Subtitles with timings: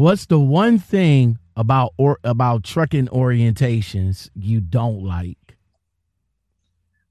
[0.00, 5.58] What's the one thing about or about trucking orientations you don't like?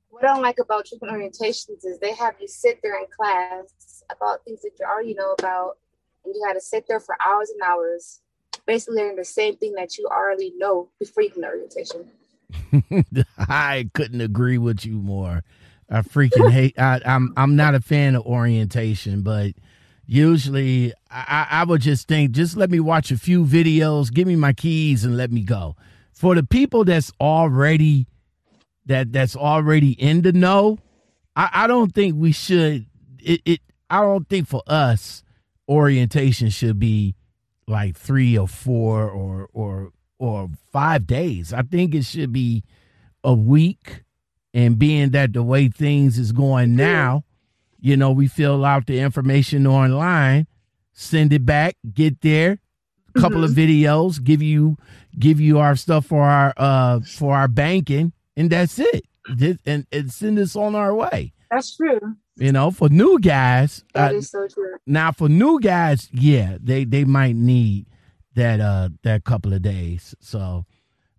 [0.09, 4.03] What I don't like about trucking orientations is they have you sit there in class
[4.09, 5.77] about things that you already know about,
[6.25, 8.21] and you got to sit there for hours and hours,
[8.65, 12.09] basically learning the same thing that you already know before you can orientation.
[13.37, 15.43] I couldn't agree with you more.
[15.91, 16.79] I freaking hate.
[16.79, 19.51] I, I'm I'm not a fan of orientation, but
[20.09, 24.35] usually I, I would just think, just let me watch a few videos, give me
[24.35, 25.75] my keys, and let me go.
[26.11, 28.07] For the people that's already
[28.87, 30.79] that that's already in the know,
[31.35, 32.87] I, I don't think we should.
[33.19, 35.23] It, it I don't think for us
[35.67, 37.15] orientation should be
[37.67, 41.53] like three or four or or or five days.
[41.53, 42.63] I think it should be
[43.23, 44.03] a week.
[44.51, 46.77] And being that the way things is going mm.
[46.77, 47.23] now,
[47.81, 50.47] you know, we fill out the information online,
[50.93, 52.59] send it back, get there,
[53.15, 53.45] a couple mm-hmm.
[53.45, 54.77] of videos, give you
[55.17, 59.05] give you our stuff for our uh for our banking, and that's it.
[59.65, 61.33] And, and send us on our way.
[61.51, 61.99] That's true.
[62.35, 64.77] You know, for new guys, that uh, is so true.
[64.87, 67.87] Now, for new guys, yeah, they they might need
[68.35, 70.15] that uh that couple of days.
[70.19, 70.65] So,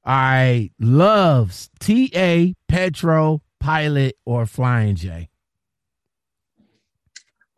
[0.05, 5.30] I loves TA, Petro, Pilot, or Flying J.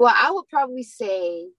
[0.03, 1.51] Well, I would probably say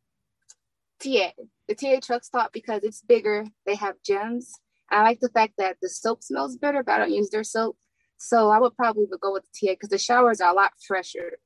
[1.00, 1.32] TA,
[1.70, 3.46] the TA truck stop because it's bigger.
[3.66, 4.52] They have gems.
[4.92, 7.78] I like the fact that the soap smells better, but I don't use their soap.
[8.18, 11.38] So I would probably go with the TA because the showers are a lot fresher.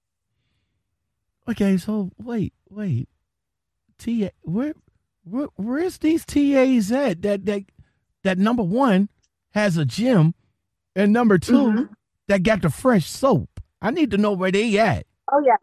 [1.48, 3.10] Okay, so wait, wait.
[4.00, 4.74] TA, where,
[5.24, 7.22] where where's these TAs at?
[7.22, 7.62] That that
[8.24, 9.10] that number one
[9.52, 10.34] has a gym,
[10.96, 11.94] and number 2 mm-hmm.
[12.28, 13.60] that got the fresh soap.
[13.84, 15.06] I need to know where they at.
[15.32, 15.58] Oh yeah,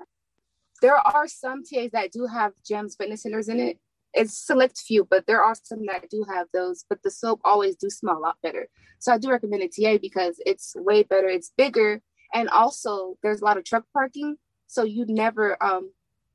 [0.85, 3.79] there are some TAs that do have gems fitness centers in it.
[4.13, 6.85] It's select few, but there are some that do have those.
[6.87, 8.69] But the soap always do smell a lot better.
[8.99, 11.27] So I do recommend a TA because it's way better.
[11.27, 12.03] It's bigger,
[12.35, 14.37] and also there's a lot of truck parking,
[14.67, 15.91] so you never um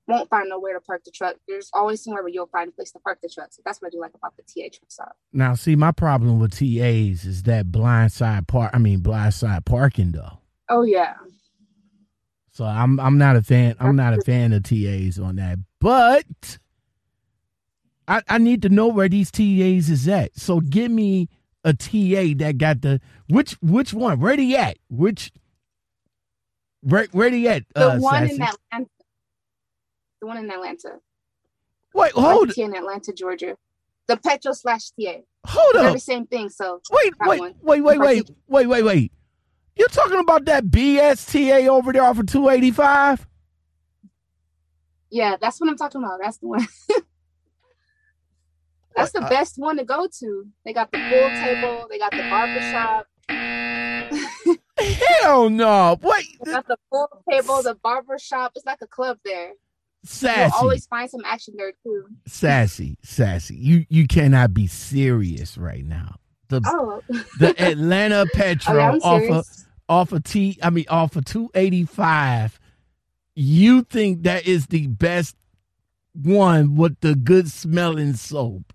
[0.08, 1.36] won't find nowhere to park the truck.
[1.48, 3.54] There's always somewhere where you'll find a place to park the truck.
[3.54, 5.16] So that's what I do like about the TA truck stop.
[5.32, 8.72] Now, see, my problem with TAs is that blindside park.
[8.74, 10.40] I mean, blindside parking though.
[10.70, 11.14] Oh yeah.
[12.60, 13.78] So I'm I'm not a fan.
[13.80, 15.60] I'm not a fan of TAs on that.
[15.80, 16.58] But
[18.06, 20.38] I, I need to know where these TAs is at.
[20.38, 21.30] So give me
[21.64, 23.00] a TA that got the
[23.30, 24.20] which which one?
[24.20, 24.78] Where they at?
[24.90, 25.32] Which
[26.82, 27.64] where where they at?
[27.76, 28.36] The uh, one Sassy?
[28.36, 28.90] in Atlanta.
[30.20, 31.00] The one in Atlanta.
[31.94, 33.56] Wait, hold in Atlanta, Georgia.
[34.08, 35.20] The Petro slash TA.
[35.48, 35.94] Hold on.
[35.94, 36.50] the same thing.
[36.50, 39.14] So wait, wait, wait, wait, wait, wait, wait, wait.
[39.80, 43.26] You're talking about that BSTA over there off of 285?
[45.10, 46.20] Yeah, that's what I'm talking about.
[46.22, 46.68] That's the one.
[48.96, 50.48] that's the best one to go to.
[50.66, 53.08] They got the pool table, they got the barbershop.
[55.22, 55.98] Hell no.
[56.02, 56.26] What?
[56.44, 58.52] They got the pool table, the barbershop.
[58.56, 59.54] It's like a club there.
[60.04, 60.42] Sassy.
[60.42, 62.06] You'll always find some action there too.
[62.28, 63.56] Sassy, sassy.
[63.56, 66.16] You you cannot be serious right now.
[66.50, 67.02] The oh.
[67.40, 69.46] the Atlanta Petro oh, off of
[69.90, 72.60] off of T, I mean off of 285,
[73.36, 75.36] you think that is the best
[76.14, 78.74] one with the good smelling soap?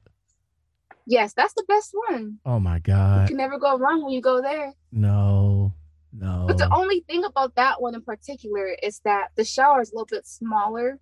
[1.07, 2.39] Yes, that's the best one.
[2.45, 3.23] Oh my god.
[3.23, 4.73] You can never go wrong when you go there.
[4.91, 5.73] No.
[6.13, 6.45] No.
[6.47, 9.95] But the only thing about that one in particular is that the shower is a
[9.95, 10.99] little bit smaller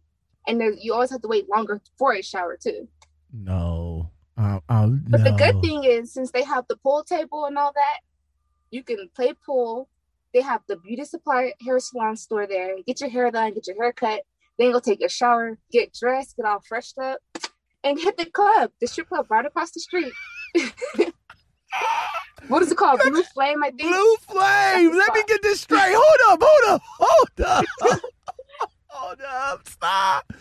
[0.47, 2.89] and there, you always have to wait longer for a shower too.
[3.33, 4.11] No.
[4.37, 5.31] Uh, uh, but no.
[5.31, 8.01] the good thing is since they have the pool table and all that,
[8.71, 9.89] you can play pool
[10.33, 12.77] they have the beauty supply hair salon store there.
[12.87, 14.23] Get your hair done, get your hair cut,
[14.59, 17.21] then go take a shower, get dressed, get all freshed up,
[17.85, 20.13] and hit the club, the strip club right across the street.
[22.49, 23.01] what is it called?
[23.01, 23.83] Blue Flame, I think.
[23.83, 24.97] Blue Flame.
[24.97, 25.95] Let me get this straight.
[25.95, 27.65] Hold up, hold up, hold up.
[28.89, 29.69] hold up.
[29.69, 30.33] Stop.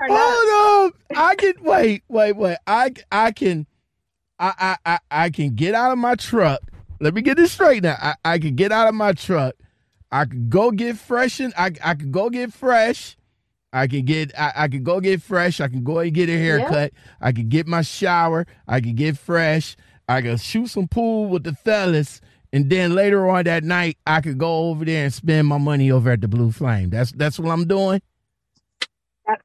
[0.00, 0.94] Turn hold up.
[0.94, 1.16] up.
[1.16, 2.58] I can wait, wait, wait.
[2.66, 3.66] I I can
[4.38, 6.60] I I I, I can get out of my truck
[7.00, 7.96] let me get this straight now.
[8.00, 9.54] I, I could get out of my truck.
[10.10, 13.16] I could go get fresh and I I could go get fresh.
[13.72, 15.60] I could get I, I could go get fresh.
[15.60, 16.92] I can go and get a haircut.
[16.94, 17.10] Yeah.
[17.20, 18.46] I could get my shower.
[18.66, 19.76] I could get fresh.
[20.08, 22.20] I could shoot some pool with the fellas.
[22.50, 25.90] And then later on that night, I could go over there and spend my money
[25.90, 26.88] over at the Blue Flame.
[26.88, 28.00] That's that's what I'm doing.
[29.26, 29.42] That,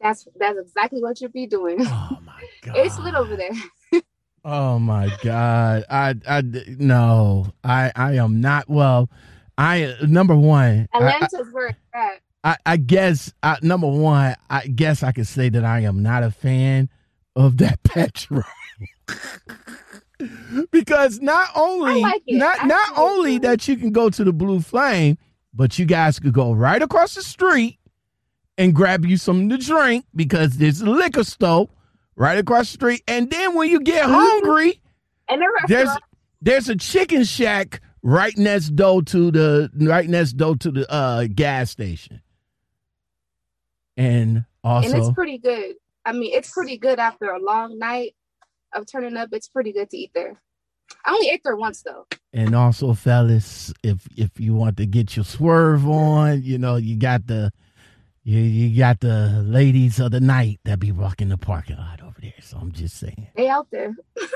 [0.00, 1.78] that's that's exactly what you'll be doing.
[1.86, 3.50] Oh my god, it's lit over there.
[4.44, 5.84] Oh my God.
[5.90, 6.42] I, I,
[6.78, 8.68] no, I, I am not.
[8.68, 9.10] Well,
[9.58, 15.02] I, number one, Atlanta's I, where it's I, I guess, I, number one, I guess
[15.02, 16.88] I could say that I am not a fan
[17.36, 18.42] of that petrol.
[20.70, 22.36] because not only like it.
[22.36, 25.18] not not only it's that you can go to the Blue Flame,
[25.52, 27.78] but you guys could go right across the street
[28.56, 31.68] and grab you something to drink because there's a liquor store
[32.20, 33.02] right across the street.
[33.08, 34.12] And then when you get Mhm.
[34.12, 34.80] hungry,
[35.28, 35.90] And the there's
[36.42, 41.26] there's a chicken shack right next door to the right next door to the uh
[41.34, 42.20] gas station.
[43.96, 45.76] And also, and it's pretty good.
[46.04, 48.14] I mean, it's pretty good after a long night
[48.74, 49.30] of turning up.
[49.32, 50.40] It's pretty good to eat there.
[51.06, 52.06] I only ate there once though.
[52.32, 56.96] and also fellas, if if you want to get your swerve on, you know, you
[56.96, 57.52] got the
[58.24, 62.32] you you got the ladies of the night that be walking the parking lot over
[62.32, 62.42] there.
[62.42, 63.28] So I'm just saying.
[63.36, 63.94] They out there.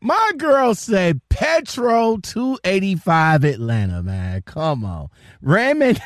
[0.00, 4.42] My girl said Petro 285 Atlanta, man.
[4.42, 5.08] Come on.
[5.40, 5.98] Ram it.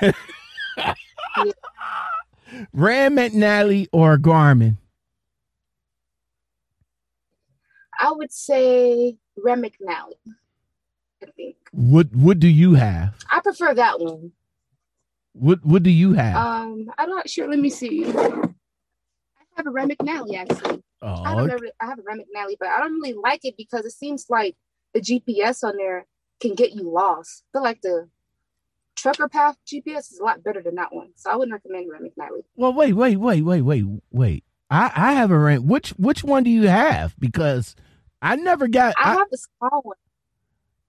[2.73, 4.79] Rand McNally or Garmin?
[8.00, 10.14] I would say Rand McNally.
[11.23, 13.14] I think What what do you have?
[13.31, 14.32] I prefer that one.
[15.32, 16.37] What what do you have?
[16.37, 17.49] Um, I'm not sure.
[17.49, 18.05] Let me see.
[19.56, 20.82] I have a Rand McNally actually.
[21.03, 23.56] I oh, have, a, I have a Rand McNally, but I don't really like it
[23.56, 24.56] because it seems like
[24.93, 26.06] the GPS on there
[26.41, 27.44] can get you lost.
[27.49, 28.08] I feel like the
[28.97, 31.11] trucker path GPS is a lot better than that one.
[31.17, 32.44] So I wouldn't recommend Rand McNally.
[32.56, 34.44] well, wait, wait, wait, wait, wait, wait.
[34.69, 35.64] I I have a rent.
[35.64, 37.14] Which which one do you have?
[37.19, 37.76] Because
[38.20, 38.94] I never got.
[38.99, 39.97] I, I, have the small one.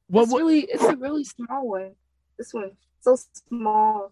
[0.10, 1.92] Well, it's what, really it's a really small one.
[2.38, 2.72] This one
[3.02, 3.18] so
[3.48, 4.12] small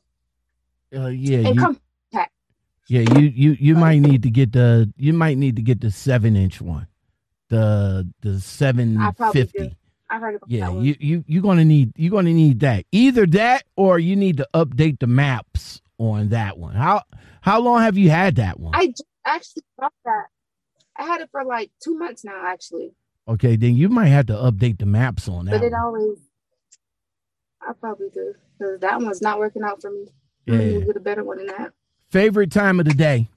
[0.95, 1.84] uh, yeah, and you, compact.
[2.87, 3.01] Yeah.
[3.17, 6.35] You you you might need to get the you might need to get the seven
[6.35, 6.87] inch one,
[7.49, 9.47] the the seven I probably do.
[9.47, 9.77] fifty.
[10.09, 12.85] I heard about Yeah, you you you're gonna need you're gonna need that.
[12.91, 16.75] Either that or you need to update the maps on that one.
[16.75, 17.01] How
[17.41, 18.73] how long have you had that one?
[18.75, 18.93] I
[19.25, 20.25] actually bought that.
[20.97, 22.93] I had it for like two months now, actually.
[23.27, 25.51] okay, then you might have to update the maps on that.
[25.51, 25.81] But it one.
[25.81, 26.17] always,
[27.67, 30.05] I probably do because that one's not working out for me.
[30.47, 31.73] I need to get a better one than that.
[32.15, 33.27] Favorite time of the day?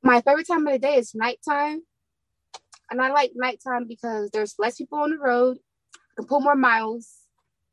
[0.00, 1.82] My favorite time of the day is nighttime,
[2.88, 5.58] and I like nighttime because there's less people on the road.
[5.96, 7.12] I can pull more miles,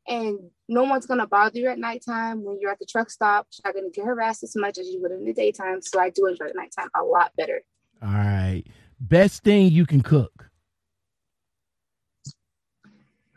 [0.07, 3.45] and no one's gonna bother you at nighttime when you're at the truck stop.
[3.53, 5.83] You're not gonna get harassed as much as you would in the daytime.
[5.83, 7.61] So I do enjoy the nighttime a lot better.
[8.01, 8.63] All right.
[8.99, 10.49] Best thing you can cook.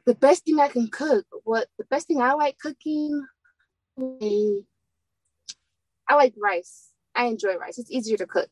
[0.07, 1.27] the best thing I can cook.
[1.45, 3.27] What the best thing I like cooking?
[3.99, 4.65] I
[6.15, 6.89] like rice.
[7.15, 7.79] I enjoy rice.
[7.79, 8.51] It's easier to cook.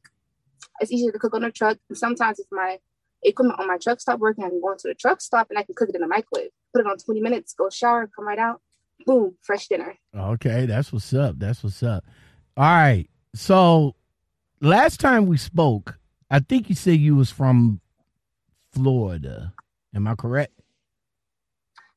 [0.81, 1.79] It's easier to cook on a truck.
[1.89, 2.79] And sometimes if my
[3.23, 5.63] equipment on my truck stop working, I can go into the truck stop and I
[5.63, 6.51] can cook it in the microwave.
[6.75, 8.61] Put it on 20 minutes, go shower, come right out.
[9.07, 9.97] Boom, fresh dinner.
[10.15, 11.39] Okay, that's what's up.
[11.39, 12.05] That's what's up.
[12.57, 13.09] All right.
[13.35, 13.95] So
[14.61, 15.99] last time we spoke,
[16.31, 17.81] I think you said you was from
[18.73, 19.55] Florida.
[19.95, 20.60] Am I correct?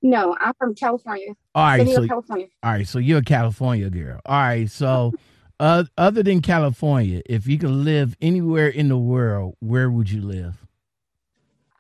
[0.04, 1.30] No, I'm from California.
[1.56, 1.80] All right.
[1.80, 2.48] City So California.
[2.62, 2.88] all right.
[2.88, 4.20] So you're a California girl.
[4.26, 4.70] All right.
[4.70, 5.14] So
[5.60, 10.22] uh, other than California, if you could live anywhere in the world, where would you
[10.22, 10.66] live?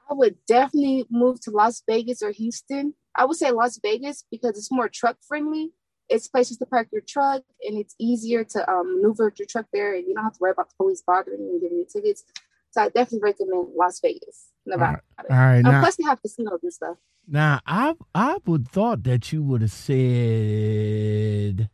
[0.09, 2.93] I would definitely move to Las Vegas or Houston.
[3.15, 5.71] I would say Las Vegas because it's more truck friendly.
[6.09, 9.95] It's places to park your truck and it's easier to um, maneuver your truck there
[9.95, 12.23] and you don't have to worry about the police bothering you and giving you tickets.
[12.71, 15.01] So I definitely recommend Las Vegas, Nevada.
[15.29, 15.55] All right.
[15.57, 16.97] And Now, plus they have casinos and stuff.
[17.27, 21.69] now I I would thought that you would have said.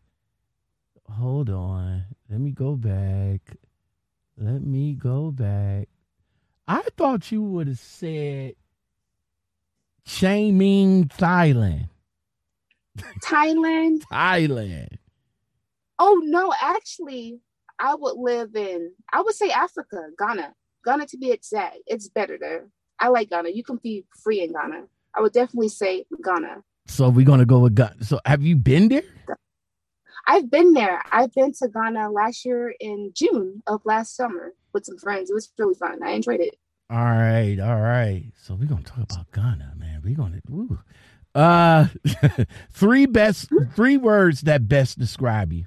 [1.10, 2.04] Hold on.
[2.30, 3.42] Let me go back.
[4.38, 5.90] Let me go back.
[6.68, 8.54] I thought you would have said
[10.06, 11.90] Chiang Ming, Thailand.
[13.24, 14.02] Thailand.
[14.12, 14.98] Thailand.
[15.98, 17.40] Oh no, actually,
[17.80, 20.54] I would live in I would say Africa, Ghana.
[20.86, 21.78] Ghana to be exact.
[21.88, 22.66] It's better there.
[23.00, 23.50] I like Ghana.
[23.50, 24.84] You can be free in Ghana.
[25.16, 26.64] I would definitely say Ghana.
[26.88, 28.04] So we're gonna go with Ghana.
[28.04, 29.04] So have you been there?
[30.28, 31.02] I've been there.
[31.12, 35.30] I've been to Ghana last year in June of last summer with some friends.
[35.30, 36.04] It was really fun.
[36.04, 36.56] I enjoyed it.
[36.92, 38.26] All right, all right.
[38.36, 40.02] So we're gonna talk about Ghana, man.
[40.04, 40.80] We're gonna woo.
[41.36, 41.88] Uh
[42.72, 45.66] three best three words that best describe you.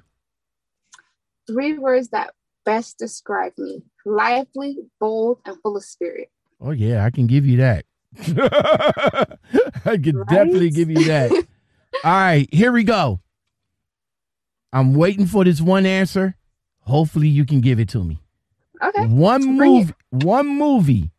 [1.47, 2.33] Three words that
[2.65, 6.29] best describe me lively, bold, and full of spirit.
[6.63, 7.85] Oh yeah, I can give you that.
[9.85, 10.29] I can Right?
[10.29, 11.31] definitely give you that.
[12.03, 13.19] All right, here we go.
[14.71, 16.35] I'm waiting for this one answer.
[16.81, 18.19] Hopefully you can give it to me.
[18.81, 19.05] Okay.
[19.07, 21.11] One movie one movie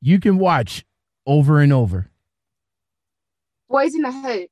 [0.00, 0.84] you can watch
[1.26, 2.10] over and over.
[3.68, 4.48] Boys in the Hood.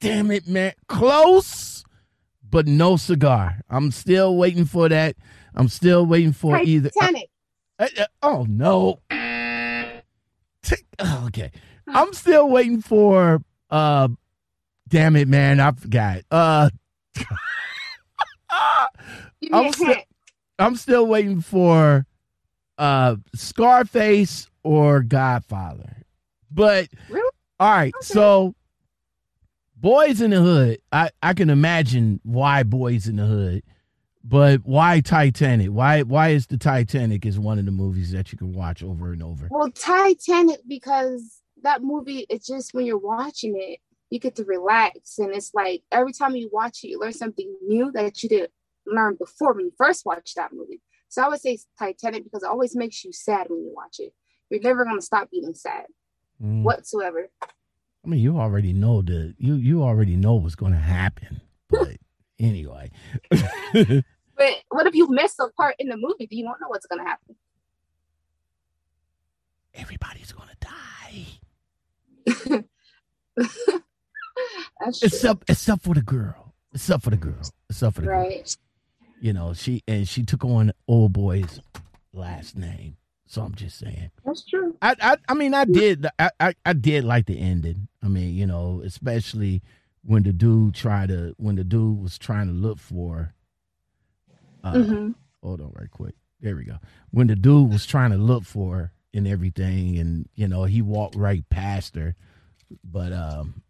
[0.00, 0.72] Damn it, man.
[0.88, 1.84] Close,
[2.48, 3.60] but no cigar.
[3.70, 5.16] I'm still waiting for that.
[5.54, 6.88] I'm still waiting for either.
[6.88, 7.28] Uh, Titanic.
[7.78, 9.00] Uh, uh, oh no.
[10.98, 11.50] Oh, okay.
[11.88, 14.08] I'm still waiting for uh
[14.88, 16.20] damn it man, I forgot.
[16.30, 16.70] Uh
[19.52, 19.94] I'm still-
[20.58, 22.06] I'm still waiting for
[22.78, 25.96] uh Scarface or Godfather.
[26.50, 27.30] But Really?
[27.58, 28.04] all right, Okay.
[28.04, 28.54] so
[29.76, 33.62] Boys in the Hood, I I can imagine why Boys in the Hood,
[34.24, 35.68] but why Titanic?
[35.68, 39.12] Why why is the Titanic is one of the movies that you can watch over
[39.12, 39.48] and over?
[39.50, 45.18] Well, Titanic because that movie, it's just when you're watching it, you get to relax,
[45.18, 48.52] and it's like every time you watch it, you learn something new that you didn't
[48.86, 50.80] learn before when you first watched that movie.
[51.08, 54.12] So I would say Titanic because it always makes you sad when you watch it.
[54.50, 55.86] You're never gonna stop being sad
[56.42, 56.64] Mm.
[56.64, 57.28] whatsoever.
[58.04, 61.40] I mean, you already know the you you already know what's going to happen.
[61.68, 61.98] But
[62.42, 62.90] anyway,
[64.34, 66.26] But what if you miss a part in the movie?
[66.26, 67.36] Do you not know what's gonna happen?
[69.74, 71.38] everybody's going to die
[74.80, 75.06] That's true.
[75.06, 76.54] except except for the girl.
[76.74, 77.40] Except for the girl.
[77.70, 78.18] Except for the girl.
[78.18, 78.56] right.
[79.20, 81.60] You know, she and she took on old boy's
[82.12, 82.96] last name.
[83.26, 84.10] So I'm just saying.
[84.24, 84.76] That's true.
[84.82, 87.88] I I, I mean I did I, I I did like the ending.
[88.02, 89.62] I mean, you know, especially
[90.04, 93.34] when the dude tried to when the dude was trying to look for
[94.64, 95.10] uh hmm
[95.42, 96.14] hold on right quick.
[96.40, 96.78] There we go.
[97.10, 100.82] When the dude was trying to look for her and everything and you know, he
[100.82, 102.14] walked right past her.
[102.84, 103.62] But um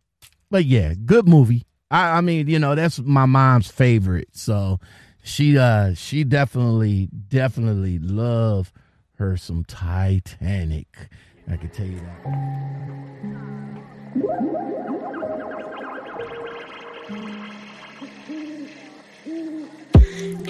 [0.50, 1.66] but yeah, good movie.
[1.90, 4.28] I I mean, you know, that's my mom's favorite.
[4.32, 4.80] So
[5.22, 8.72] she uh she definitely definitely love
[9.14, 11.08] her some Titanic.
[11.50, 13.61] I can tell you that.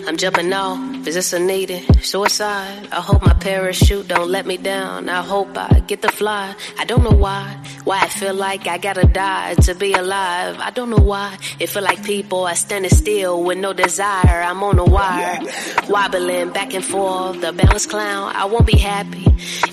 [0.05, 0.92] I'm jumping off.
[1.05, 2.89] Is this a needed suicide?
[2.93, 5.09] I hope my parachute don't let me down.
[5.09, 6.55] I hope I get the fly.
[6.79, 7.59] I don't know why.
[7.83, 10.61] Why I feel like I gotta die to be alive.
[10.61, 11.37] I don't know why.
[11.59, 14.43] It feel like people are standing still with no desire.
[14.43, 15.41] I'm on a wire,
[15.89, 17.41] wobbling back and forth.
[17.41, 18.33] The balance clown.
[18.37, 19.25] I won't be happy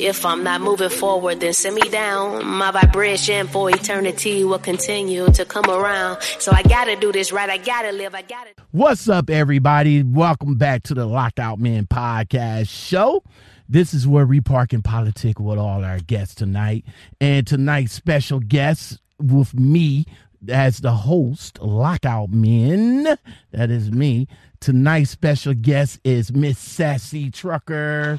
[0.04, 1.42] if I'm not moving forward.
[1.42, 2.44] Then send me down.
[2.44, 6.24] My vibration for eternity will continue to come around.
[6.40, 7.52] So I gotta do this right.
[7.52, 8.16] I gotta live.
[8.16, 8.50] I gotta.
[8.72, 10.02] What's up, everybody?
[10.02, 13.22] Welcome back to the Lockout Men podcast show.
[13.68, 16.86] This is where we park in politic with all our guests tonight.
[17.20, 20.06] And tonight's special guest with me
[20.48, 23.18] as the host, Lockout Men.
[23.52, 24.30] That is me.
[24.62, 28.18] Tonight's special guest is Miss Sassy Trucker.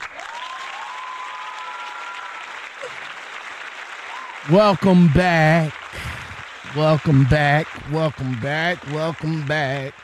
[4.51, 5.73] Welcome back.
[6.77, 7.67] Welcome back.
[7.91, 8.87] Welcome back.
[8.93, 9.95] Welcome back.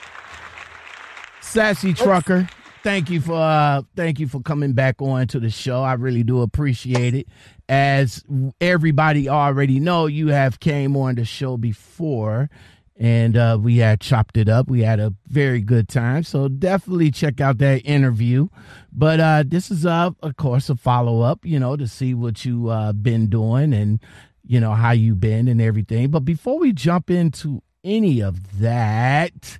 [1.43, 2.49] Sassy Trucker,
[2.87, 5.83] thank you for uh thank you for coming back on to the show.
[5.83, 7.27] I really do appreciate it.
[7.69, 8.23] As
[8.61, 12.49] everybody already know, you have came on the show before
[12.95, 14.69] and uh we had chopped it up.
[14.69, 16.23] We had a very good time.
[16.23, 18.47] So definitely check out that interview.
[18.93, 22.69] But uh this is uh of course a follow-up, you know, to see what you
[22.69, 23.99] uh been doing and
[24.45, 26.13] you know how you've been and everything.
[26.13, 29.59] But before we jump into any of that,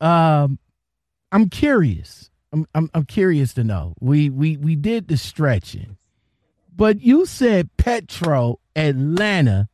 [0.00, 0.58] um
[1.30, 2.30] I'm curious.
[2.54, 3.94] I'm, I'm I'm curious to know.
[4.00, 5.96] We we we did the stretching,
[6.74, 9.68] but you said Petro Atlanta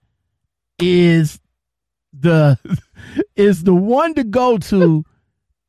[0.80, 1.40] is
[2.18, 2.58] the
[3.36, 5.04] is the one to go to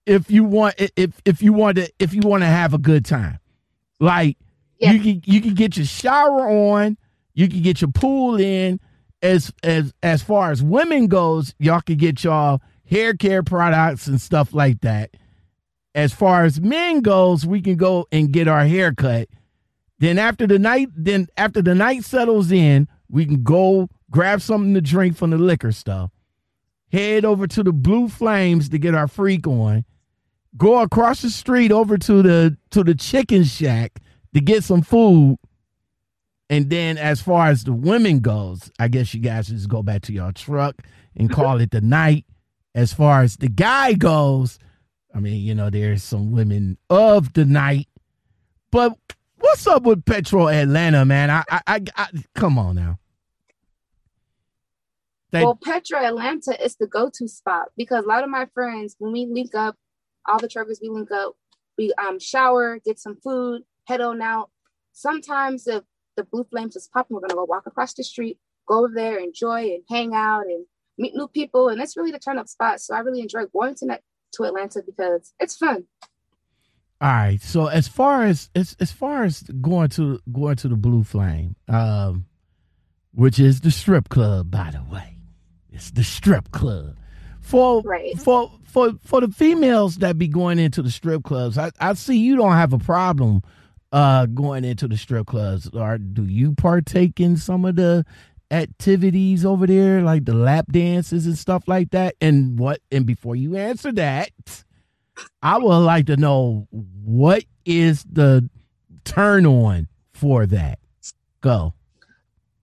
[0.06, 3.03] if you want if if you want to if you want to have a good
[3.03, 3.39] time.
[4.00, 4.38] Like
[4.80, 4.94] Yeah.
[4.94, 6.98] you can you can get your shower on,
[7.34, 8.80] you can get your pool in.
[9.22, 14.20] As as as far as women goes, y'all can get y'all hair care products and
[14.20, 15.12] stuff like that
[15.94, 19.28] as far as men goes, we can go and get our hair cut.
[20.00, 24.74] Then after the night, then after the night settles in, we can go grab something
[24.74, 26.12] to drink from the liquor stuff.
[26.92, 29.86] Head over to the Blue Flames to get our freak on.
[30.58, 34.00] Go across the street over to the to the chicken shack
[34.34, 35.38] to get some food.
[36.50, 40.02] And then as far as the women goes, I guess you guys just go back
[40.04, 40.76] to your truck
[41.16, 42.26] and call it the night.
[42.76, 44.58] As far as the guy goes,
[45.13, 47.88] I mean, you know, there's some women of the night,
[48.72, 48.98] but
[49.39, 51.30] what's up with Petro Atlanta, man?
[51.30, 53.00] I, I, I, I come on now.
[55.34, 59.25] Well, Petro Atlanta is the go-to spot because a lot of my friends, when we
[59.25, 59.77] link up,
[60.27, 61.36] all the truckers we link up,
[61.77, 64.50] we um shower, get some food, head on out.
[64.91, 65.84] Sometimes if
[66.18, 69.20] the blue flames is popping, we're gonna go walk across the street, go over there,
[69.20, 70.65] enjoy and hang out and
[70.98, 72.82] meet new people, and it's really the turn up spot.
[72.82, 74.03] So I really enjoy going to that
[74.34, 75.86] to Atlanta because it's fun.
[77.02, 77.42] All right.
[77.42, 81.56] So as far as as as far as going to going to the Blue Flame,
[81.68, 82.26] um,
[83.14, 85.18] which is the strip club, by the way,
[85.72, 86.96] it's the strip club
[87.42, 88.18] for right.
[88.20, 91.58] for for for the females that be going into the strip clubs.
[91.58, 93.42] I, I see you don't have a problem
[93.92, 98.06] uh going into the strip clubs, or do you partake in some of the
[98.51, 102.15] activities over there, like the lap dances and stuff like that?
[102.22, 102.81] And what?
[102.91, 104.31] And before you answer that
[105.41, 108.50] I would like to know what is the
[109.03, 110.79] turn on for that.
[111.41, 111.74] Go.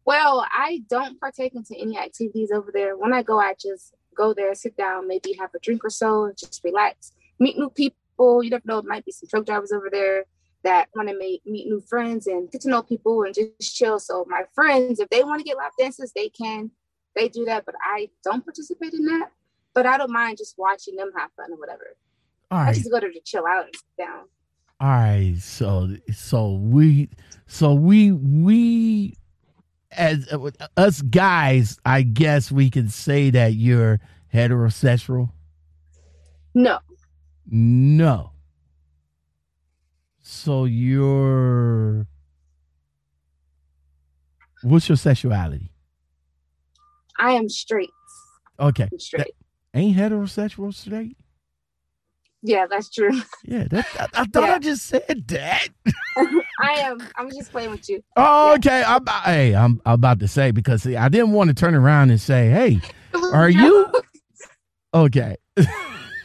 [0.04, 2.97] Well, I don't partake into any activities over there.
[2.97, 6.25] When I go, I just go there, sit down, maybe have a drink or so,
[6.25, 8.42] and just relax, meet new people.
[8.42, 10.25] You never know, it might be some truck drivers over there
[10.65, 13.99] that want to meet meet new friends and get to know people and just chill.
[13.99, 16.71] So my friends, if they want to get lap dances, they can.
[17.15, 19.31] They do that, but I don't participate in that.
[19.75, 21.97] But I don't mind just watching them have fun or whatever.
[22.50, 22.69] All right.
[22.69, 24.25] I just go there to chill out and sit down.
[24.81, 25.35] All right.
[25.38, 27.09] So so we
[27.47, 29.15] so we we
[29.93, 34.00] as uh, us guys, I guess we can say that you're
[34.33, 35.31] heterosexual.
[36.55, 36.79] No.
[37.47, 38.33] No.
[40.31, 42.07] So you're
[44.63, 45.73] what's your sexuality?
[47.19, 47.89] I am straight.
[48.61, 48.91] Okay.
[48.93, 49.35] I'm straight.
[49.73, 51.17] That, ain't heterosexual straight?
[52.43, 53.11] Yeah, that's true.
[53.45, 54.55] Yeah, that, I, I thought Yeah.
[54.57, 55.69] I just said that.
[56.61, 56.99] I am.
[57.17, 58.03] I'm just playing with you.
[58.17, 58.85] Oh, okay.
[58.87, 62.11] I'm, hey, I'm, I'm about to say because see, I didn't want to turn around
[62.11, 62.81] and say, "Hey,
[63.33, 63.91] Are you-
[64.93, 65.37] okay."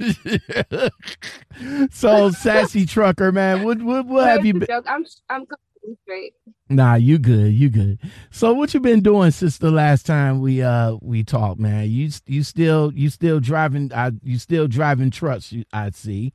[1.92, 4.68] so, sassy trucker man, what, what, what have you been?
[4.68, 4.86] Joke.
[4.88, 5.06] I'm.
[5.30, 6.34] I'm completely straight.
[6.70, 8.00] Nah, you good, you good.
[8.32, 11.90] So, what you been doing since the last time we uh we talked, man?
[11.90, 13.92] You you still you still driving?
[13.94, 15.52] Uh, you still driving trucks?
[15.52, 16.34] You, I see.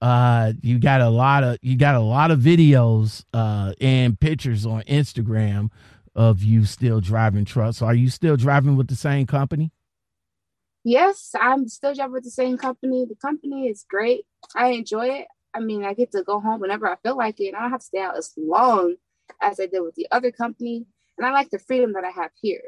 [0.00, 4.64] Uh, you got a lot of you got a lot of videos uh and pictures
[4.64, 5.70] on Instagram
[6.14, 7.82] of you still driving trucks.
[7.82, 9.72] Are you still driving with the same company?
[10.84, 13.04] Yes, I'm still driving with the same company.
[13.04, 14.24] The company is great.
[14.54, 15.26] I enjoy it.
[15.52, 17.54] I mean, I get to go home whenever I feel like it.
[17.54, 18.94] I don't have to stay out as long
[19.42, 20.86] as I did with the other company,
[21.18, 22.62] and I like the freedom that I have here.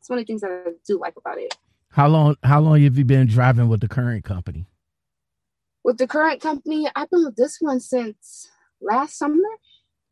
[0.00, 1.56] It's one of the things that I do like about it.
[1.90, 4.66] How long how long have you been driving with the current company?
[5.84, 8.48] With the current company, I've been with this one since
[8.80, 9.42] last summer.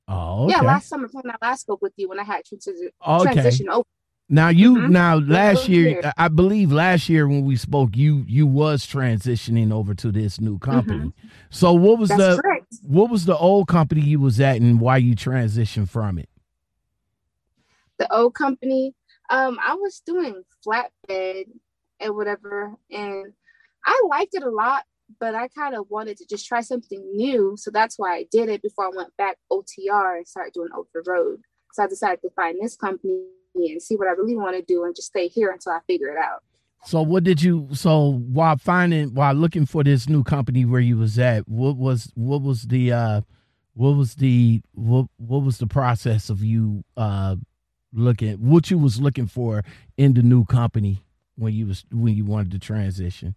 [0.08, 0.54] Oh, okay.
[0.54, 3.32] Yeah, last summer when I last spoke with you when I had transition okay.
[3.32, 3.86] transition over.
[4.28, 4.90] Now you Mhm.
[4.90, 6.12] now last year.
[6.16, 10.58] I believe last year when we spoke you you was transitioning over to this new
[10.58, 11.12] company.
[11.50, 12.18] So what was Mm-hmm.
[12.18, 12.74] That's the correct.
[12.82, 16.28] what was the old company you was at and why you transitioned from it?
[17.98, 18.94] the old company,
[19.30, 21.44] um, I was doing flatbed
[21.98, 23.32] and whatever, and
[23.86, 24.84] I liked it a lot,
[25.18, 28.50] but I kind of wanted to just try something new, so that's why I did
[28.50, 31.40] it before I went back OTR and started doing over the road.
[31.72, 33.22] So I decided to find this company
[33.56, 36.08] and see what I really want to do, and just stay here until I figure
[36.08, 36.42] it out.
[36.84, 40.96] So what did you so while finding while looking for this new company where you
[40.96, 43.20] was at, what was what was the uh
[43.74, 47.36] what was the what what was the process of you uh
[47.92, 49.64] looking what you was looking for
[49.96, 51.02] in the new company
[51.34, 53.34] when you was when you wanted to transition?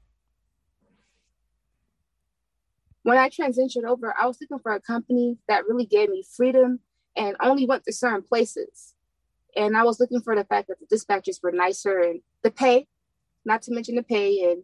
[3.01, 6.81] When I transitioned over, I was looking for a company that really gave me freedom
[7.15, 8.93] and only went to certain places.
[9.55, 12.87] And I was looking for the fact that the dispatchers were nicer and the pay,
[13.45, 14.63] not to mention the pay and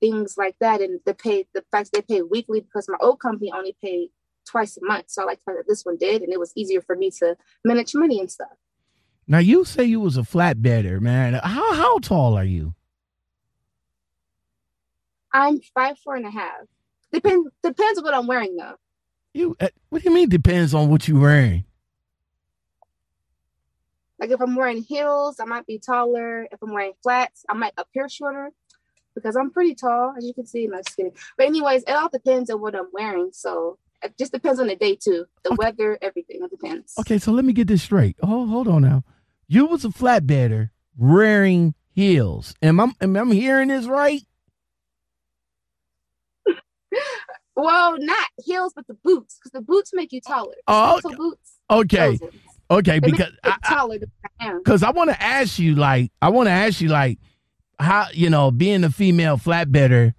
[0.00, 0.80] things like that.
[0.80, 4.10] And the pay, the fact that they pay weekly because my old company only paid
[4.44, 5.06] twice a month.
[5.08, 7.94] So I like that this one did, and it was easier for me to manage
[7.94, 8.48] money and stuff.
[9.26, 11.34] Now you say you was a flatbedder, man.
[11.34, 12.74] How how tall are you?
[15.32, 16.66] I'm five four and a half.
[17.12, 18.76] Depends depends on what I'm wearing though.
[19.32, 21.64] You uh, what do you mean depends on what you're wearing?
[24.18, 26.44] Like if I'm wearing heels, I might be taller.
[26.52, 28.50] If I'm wearing flats, I might appear shorter
[29.14, 30.66] because I'm pretty tall, as you can see.
[30.66, 31.12] No, just kidding.
[31.36, 33.30] But anyways, it all depends on what I'm wearing.
[33.32, 35.56] So it just depends on the day too, the Okay.
[35.58, 36.40] weather, everything.
[36.42, 36.94] It depends.
[36.98, 38.16] Okay, so let me get this straight.
[38.22, 39.02] Oh, hold on now.
[39.48, 42.54] You was a flatbedder wearing heels.
[42.62, 44.22] Am I am I hearing this right?
[47.56, 50.54] Well, not heels, but the boots, because the boots make you taller.
[50.66, 51.52] Oh, So boots.
[51.70, 52.34] Okay, those ones.
[52.70, 54.02] Okay, because I, look
[54.40, 57.18] I because I want to ask you like I want to ask you like
[57.78, 60.14] how you know being a female flatbedder,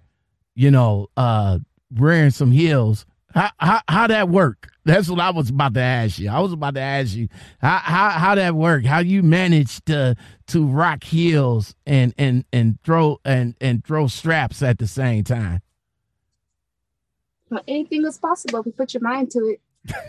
[0.55, 1.59] you know, uh
[1.95, 3.05] wearing some heels.
[3.33, 4.69] How how how that work?
[4.85, 6.29] That's what I was about to ask you.
[6.29, 7.27] I was about to ask you
[7.59, 8.85] how how how that work?
[8.85, 10.15] How you manage to
[10.47, 15.61] to rock heels and and and throw and and throw straps at the same time?
[17.49, 19.61] Well, anything is possible if you put your mind to it.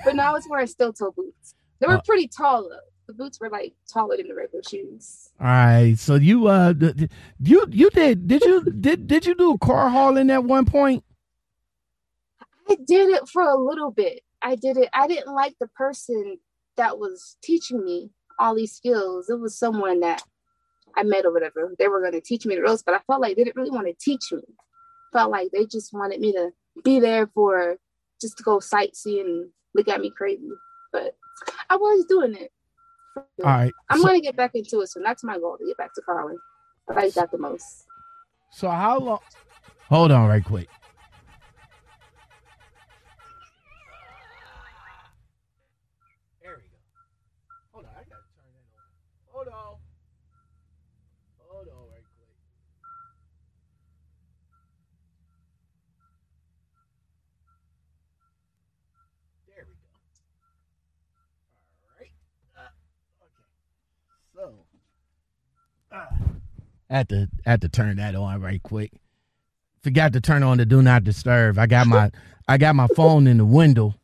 [0.04, 1.54] But now I was wearing steel toe boots.
[1.80, 2.78] They were uh, pretty tall though.
[3.06, 5.30] The boots were like taller than the regular shoes.
[5.40, 5.94] All right.
[5.96, 6.74] So you uh
[7.40, 11.04] you you did did you did did you do car hauling at one point?
[12.68, 14.22] I did it for a little bit.
[14.42, 14.88] I did it.
[14.92, 16.38] I didn't like the person
[16.76, 19.30] that was teaching me all these skills.
[19.30, 20.22] It was someone that
[20.96, 21.74] I met or whatever.
[21.78, 23.70] They were going to teach me the ropes, but I felt like they didn't really
[23.70, 24.42] want to teach me.
[25.12, 26.50] Felt like they just wanted me to
[26.82, 27.76] be there for
[28.20, 30.50] just to go sightseeing and look at me crazy.
[30.96, 31.14] But
[31.68, 32.50] I was doing it.
[33.16, 33.72] All right.
[33.90, 34.88] I'm so, going to get back into it.
[34.88, 36.38] So that's my goal to get back to Carlin.
[36.90, 37.84] I like that the most.
[38.50, 39.18] So how long?
[39.90, 40.68] Hold on, right quick.
[66.88, 68.92] Had to had to turn that on right quick.
[69.82, 71.58] Forgot to turn on the do not disturb.
[71.58, 72.10] I got my
[72.48, 73.94] I got my phone in the window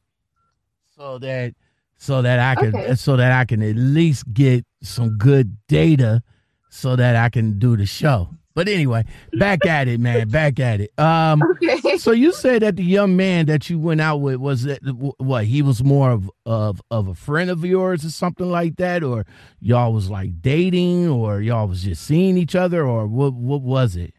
[0.96, 1.54] so that
[1.96, 2.94] so that I can okay.
[2.94, 6.22] so that I can at least get some good data
[6.70, 8.28] so that I can do the show.
[8.54, 10.28] But anyway, back at it, man.
[10.28, 10.98] Back at it.
[10.98, 11.96] Um, okay.
[11.96, 14.80] So you said that the young man that you went out with was that
[15.18, 15.44] what?
[15.44, 19.24] He was more of of of a friend of yours or something like that, or
[19.60, 23.34] y'all was like dating, or y'all was just seeing each other, or what?
[23.34, 24.14] What was it?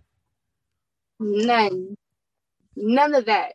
[1.19, 1.95] None,
[2.75, 3.53] none of that.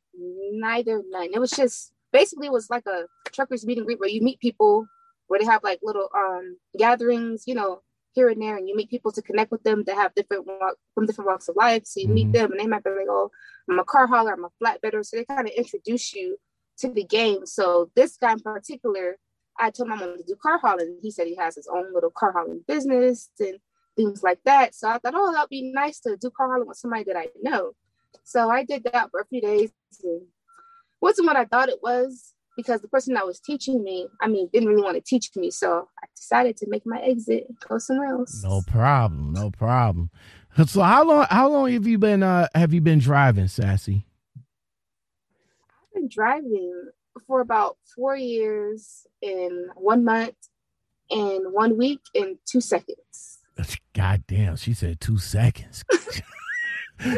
[0.52, 1.28] Neither, none.
[1.32, 4.86] It was just basically it was like a truckers meeting greet where you meet people
[5.26, 7.82] where they have like little um gatherings, you know,
[8.18, 10.74] here and there and you meet people to connect with them that have different walk,
[10.94, 11.82] from different walks of life.
[11.84, 12.14] So you mm-hmm.
[12.14, 13.30] meet them and they might be like, oh,
[13.70, 15.04] I'm a car hauler, I'm a flatbedder.
[15.04, 16.36] So they kind of introduce you
[16.78, 17.46] to the game.
[17.46, 19.18] So this guy in particular,
[19.60, 20.98] I told him I wanted to do car hauling.
[21.00, 23.58] He said he has his own little car hauling business and
[23.96, 24.74] things like that.
[24.74, 27.28] So I thought, oh, that'd be nice to do car hauling with somebody that I
[27.40, 27.72] know.
[28.24, 29.70] So I did that for a few days.
[30.02, 30.22] And
[31.00, 34.50] wasn't what I thought it was because the person that was teaching me, I mean,
[34.52, 35.48] didn't really want to teach me.
[35.48, 38.42] So I decided to make my exit and go somewhere else.
[38.42, 39.32] No problem.
[39.32, 40.10] No problem.
[40.66, 44.04] So how long how long have you been uh have you been driving, Sassy?
[44.36, 46.88] I've been driving
[47.28, 50.34] for about four years in one month
[51.12, 53.38] and one week in two seconds.
[53.94, 55.84] God damn, she said two seconds.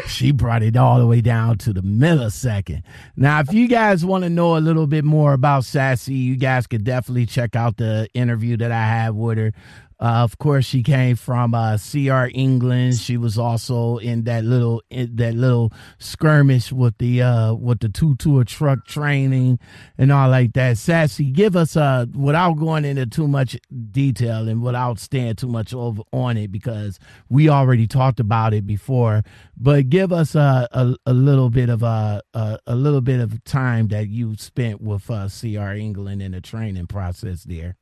[0.07, 2.83] she brought it all the way down to the millisecond.
[3.16, 6.66] Now, if you guys want to know a little bit more about Sassy, you guys
[6.66, 9.53] could definitely check out the interview that I had with her.
[10.01, 12.97] Uh, of course, she came from uh, CR England.
[12.97, 17.91] She was also in that little in that little skirmish with the uh, with the
[17.91, 19.59] two tour truck training
[19.99, 20.79] and all like that.
[20.79, 23.59] Sassy, give us uh without going into too much
[23.91, 28.67] detail and without staying too much over on it because we already talked about it
[28.67, 29.23] before.
[29.57, 33.45] But give us a a, a little bit of a, a, a little bit of
[33.45, 37.77] time that you spent with uh, CR England in the training process there.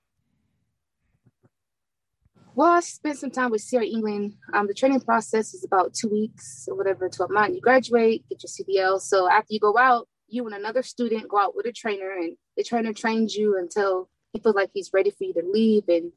[2.58, 4.34] Well, I spent some time with CR England.
[4.52, 7.54] Um, the training process is about two weeks or whatever to a month.
[7.54, 9.00] You graduate, get your CDL.
[9.00, 12.36] So after you go out, you and another student go out with a trainer, and
[12.56, 15.84] the trainer trains you until he feels like he's ready for you to leave.
[15.86, 16.10] And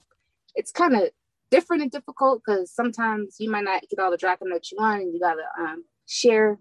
[0.56, 1.12] it's kind of
[1.52, 4.78] different and difficult because sometimes you might not get all the drive time that you
[4.80, 6.58] want, and you gotta um, share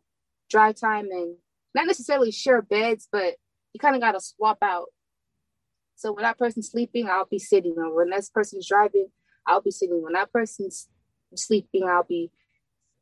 [0.51, 1.37] drive time and
[1.75, 3.37] not necessarily share beds, but
[3.73, 4.89] you kind of gotta swap out.
[5.97, 9.07] So when that person's sleeping, I'll be sitting, or when that person's driving,
[9.51, 10.89] I'll be sitting when that person's
[11.35, 12.31] sleeping, I'll be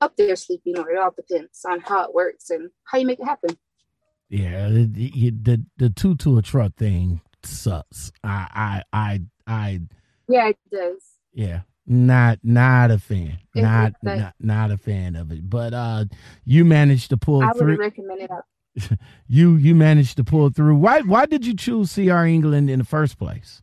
[0.00, 3.20] up there sleeping, or it all depends on how it works and how you make
[3.20, 3.58] it happen.
[4.30, 4.86] Yeah, the
[5.30, 8.12] the, the two to a truck thing sucks.
[8.24, 9.80] I I I I.
[10.28, 11.02] Yeah, it does.
[11.32, 13.38] Yeah, not not a fan.
[13.54, 15.48] Not, not not a fan of it.
[15.48, 16.04] But uh,
[16.44, 17.68] you managed to pull I through.
[17.68, 18.98] I would recommend it.
[19.26, 20.76] you you managed to pull through.
[20.76, 23.62] Why why did you choose CR England in the first place?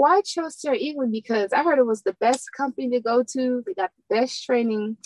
[0.00, 3.62] I chose CR England because I heard it was the best company to go to.
[3.66, 4.96] They got the best training,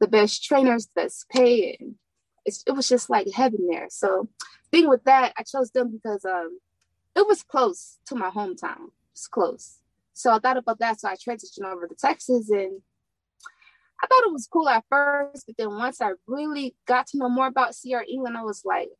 [0.00, 1.94] the best trainers, best pay, and
[2.66, 3.88] it was just like heaven there.
[3.90, 4.28] So,
[4.70, 6.58] thing with that, I chose them because um,
[7.16, 8.90] it was close to my hometown.
[9.12, 9.78] It's close.
[10.12, 11.00] So I thought about that.
[11.00, 12.82] So I transitioned over to Texas, and
[14.02, 17.28] I thought it was cool at first, but then once I really got to know
[17.28, 18.90] more about CR England, I was like,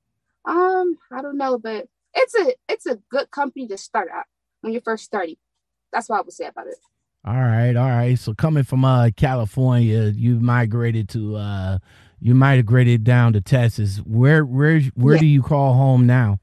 [0.44, 4.24] um, I don't know, but it's a it's a good company to start out
[4.60, 5.36] when you're first starting.
[5.92, 6.76] That's what I would say about it.
[7.24, 8.18] All right, all right.
[8.18, 11.78] So coming from uh California, you migrated to uh
[12.20, 13.98] you migrated down to Texas.
[13.98, 15.20] Where where where Yeah.
[15.20, 16.38] do you call home now?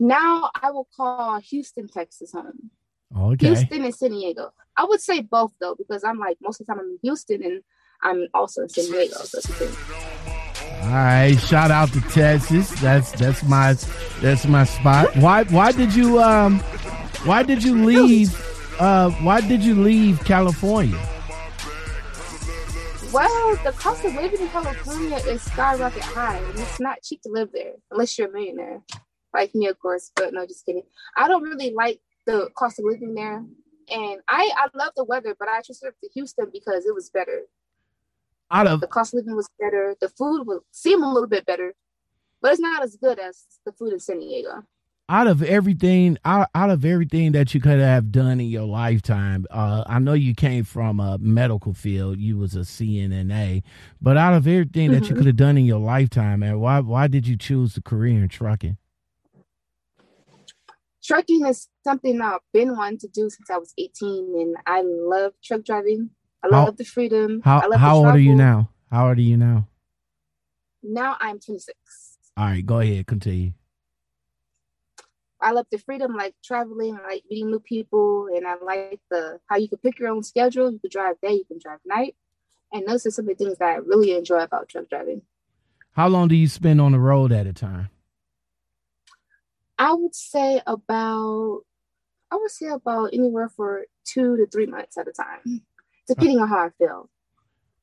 [0.00, 2.70] Now I will call Houston, Texas home.
[3.16, 3.46] Okay.
[3.46, 4.52] Houston and San Diego.
[4.76, 7.42] I would say both though, because I'm like most of the time I'm in Houston
[7.42, 7.62] and
[8.02, 9.14] I'm also in San Diego.
[9.16, 10.31] So it's the same.
[10.82, 12.68] All right, shout out to Texas.
[12.80, 13.74] That's that's my
[14.20, 15.14] that's my spot.
[15.16, 16.58] Why why did you um
[17.24, 18.34] why did you leave
[18.80, 20.98] uh why did you leave California?
[23.12, 27.28] Well, the cost of living in California is skyrocket high, and it's not cheap to
[27.28, 28.82] live there unless you're a millionaire,
[29.32, 30.10] like me, of course.
[30.16, 30.82] But no, just kidding.
[31.16, 33.44] I don't really like the cost of living there,
[33.88, 37.42] and I I love the weather, but I transferred to Houston because it was better.
[38.52, 39.96] Out of The cost of living was better.
[40.00, 41.74] The food would seem a little bit better,
[42.42, 44.64] but it's not as good as the food in San Diego.
[45.08, 49.46] out of everything out, out of everything that you could have done in your lifetime
[49.50, 53.62] uh, i know you came from a medical field you was a CNA
[54.00, 55.18] but out of everything that you Mhm.
[55.18, 58.28] could have done in your lifetime man why why did you choose the career in
[58.28, 58.78] trucking
[61.04, 65.34] Trucking is something I've been wanting to do since I was 18, and I love
[65.42, 66.10] truck driving.
[66.42, 67.40] I How- love the freedom.
[67.44, 69.68] how I love how old are you now how old are you now
[70.82, 72.18] Now I'm 26.
[72.36, 73.52] all right go ahead continue
[75.40, 79.40] I love the freedom, like traveling, I like meeting new people, and I like the
[79.46, 80.70] how you can pick your own schedule.
[80.70, 82.14] You can drive day, you can drive night,
[82.72, 85.22] and those are some of the things that I really enjoy about truck driving.
[85.94, 87.90] how long do you spend on the road at a time
[89.78, 91.62] I would say about,
[92.30, 95.62] I would say about anywhere for two to three months at a time,
[96.06, 97.08] depending on how I feel.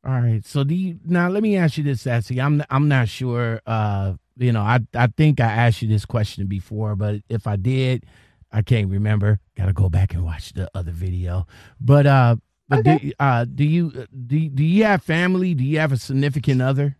[0.06, 0.46] All right.
[0.46, 2.40] So do you now let me ask you this, Sassy.
[2.40, 6.48] I'm I'm not sure uh you know, I I think I asked you this question
[6.48, 8.06] before, but if I did,
[8.52, 9.40] I can't remember.
[9.56, 11.46] Gotta go back and watch the other video.
[11.82, 12.38] But uh
[12.70, 15.54] but do, uh do you do do you have family?
[15.54, 16.98] Do you have a significant other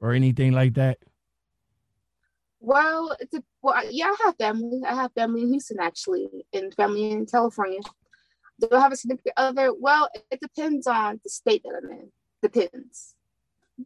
[0.00, 0.98] or anything like that?
[2.60, 4.82] Well, it's a, well, yeah, I have family.
[4.86, 7.80] I have family in Houston actually, and family in California.
[8.60, 9.72] Do I have a significant other?
[9.78, 12.12] Well, it depends on the state that I'm in.
[12.42, 13.14] Depends.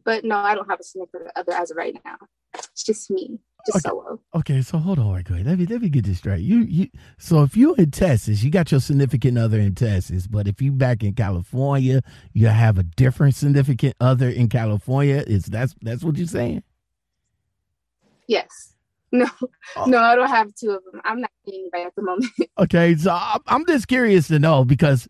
[0.05, 2.17] But no, I don't have a significant other as of right now.
[2.55, 3.89] It's just me, just Okay.
[3.89, 4.21] solo.
[4.35, 5.45] Okay, so hold on, wait, wait.
[5.45, 6.41] Let me let me get this straight.
[6.41, 10.47] You you so if you in Texas, you got your significant other in Texas, but
[10.47, 12.01] if you back in California,
[12.33, 15.23] you have a different significant other in California.
[15.27, 16.63] Is that's that's what you're saying?
[18.27, 18.73] Yes.
[19.11, 19.25] No,
[19.77, 19.85] Oh.
[19.85, 21.01] no, I don't have two of them.
[21.05, 22.25] I'm not dating anybody at the moment.
[22.59, 23.17] Okay, so
[23.47, 25.07] I'm just curious to know because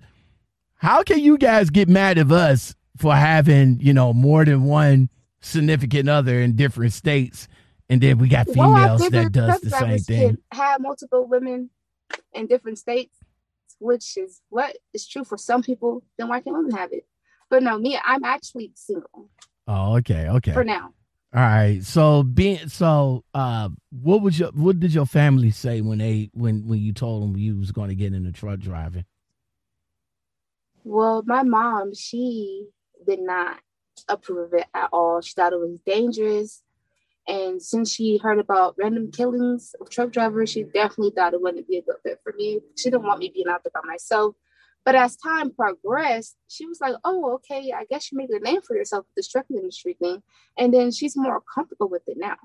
[0.75, 5.09] how can you guys get mad at us for having you know more than one
[5.41, 7.47] significant other in different states,
[7.89, 10.27] and then we got females figured that does the same thing?
[10.29, 11.69] can have multiple women
[12.33, 13.15] in different states,
[13.79, 16.03] which is what is true for some people.
[16.17, 17.07] Then why can't women have it?
[17.49, 19.29] But no, me, I'm actually single
[19.67, 20.51] Oh, okay, okay.
[20.53, 20.93] for now.
[21.37, 21.83] All right.
[21.83, 26.67] So being so, uh, what was your what did your family say when they when
[26.67, 29.05] when you told them you was going to get into truck driving?
[30.83, 32.69] Well, my mom, she
[33.05, 33.59] did not
[34.09, 35.21] approve of it at all.
[35.21, 36.63] She thought it was dangerous.
[37.27, 41.67] And since she heard about random killings of truck drivers, she definitely thought it wouldn't
[41.67, 42.61] be a good fit for me.
[42.75, 44.33] She didn't want me being out there by myself.
[44.87, 48.61] But as time progressed, she was like, oh, okay, I guess you made a name
[48.61, 50.23] for yourself with this trucking industry thing.
[50.57, 52.37] And then she's more comfortable with it now.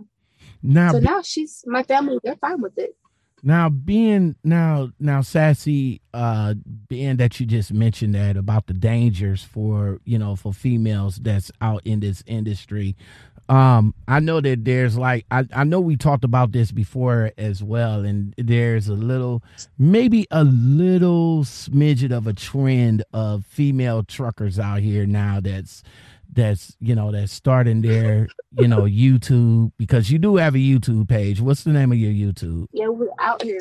[0.61, 2.96] Now, So now she's, my family, they're fine with it.
[3.44, 6.55] now being now now sassy, uh,
[6.88, 11.50] being that you just mentioned that about the dangers for you know for females that's
[11.61, 12.96] out in this industry.
[13.48, 17.62] Um, I know that there's like I, I know we talked about this before as
[17.62, 19.42] well, and there's a little
[19.78, 25.83] maybe a little smidget of a trend of female truckers out here now that's
[26.33, 28.28] that's you know that's starting their
[28.59, 31.40] you know YouTube because you do have a YouTube page.
[31.40, 32.66] What's the name of your YouTube?
[32.72, 33.61] Yeah, we're out here.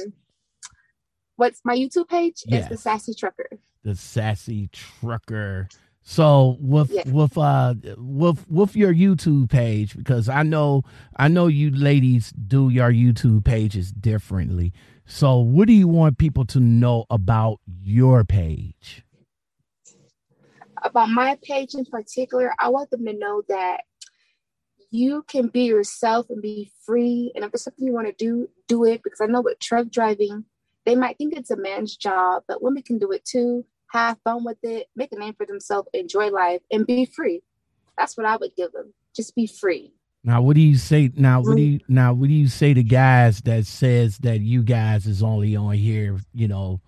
[1.35, 2.43] What's my YouTube page?
[2.45, 2.63] Yes.
[2.63, 3.49] It's the Sassy Trucker.
[3.83, 5.67] The sassy trucker.
[6.03, 7.03] So with Yeah.
[7.09, 10.83] with uh with with your YouTube page because I know
[11.15, 14.73] I know you ladies do your YouTube pages differently.
[15.05, 19.03] So what do you want people to know about your page?
[20.83, 23.81] about my page in particular, I want them to know that
[24.89, 27.31] you can be yourself and be free.
[27.35, 29.01] And if there's something you want to do, do it.
[29.03, 30.45] Because I know with truck driving,
[30.85, 33.65] they might think it's a man's job, but women can do it too.
[33.91, 37.41] Have fun with it, make a name for themselves, enjoy life, and be free.
[37.97, 38.93] That's what I would give them.
[39.13, 39.93] Just be free.
[40.23, 42.83] Now what do you say now what do you now what do you say to
[42.83, 46.79] guys that says that you guys is only on here, you know,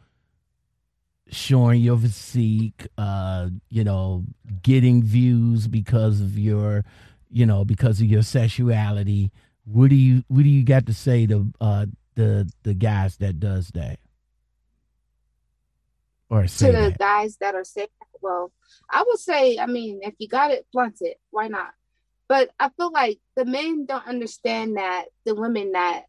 [1.29, 4.23] showing your physique, uh, you know,
[4.61, 6.85] getting views because of your,
[7.31, 9.31] you know, because of your sexuality.
[9.65, 11.85] What do you what do you got to say to uh,
[12.15, 13.99] the the guys that does that?
[16.33, 16.97] Or to the that?
[16.97, 17.89] guys that are saying,
[18.21, 18.51] well,
[18.89, 21.19] I would say, I mean, if you got it, blunt it.
[21.29, 21.71] Why not?
[22.27, 26.05] But I feel like the men don't understand that the women that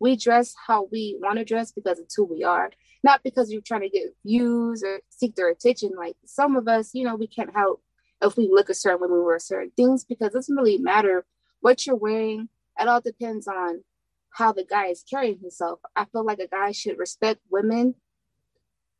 [0.00, 2.72] we dress how we want to dress because it's who we are,
[3.04, 5.92] not because you're trying to get views or seek their attention.
[5.96, 7.80] Like some of us, you know, we can't help
[8.20, 11.24] if we look a certain way, we wear certain things because it doesn't really matter
[11.60, 12.48] what you're wearing.
[12.80, 13.84] It all depends on
[14.30, 15.80] how the guy is carrying himself.
[15.94, 17.94] I feel like a guy should respect women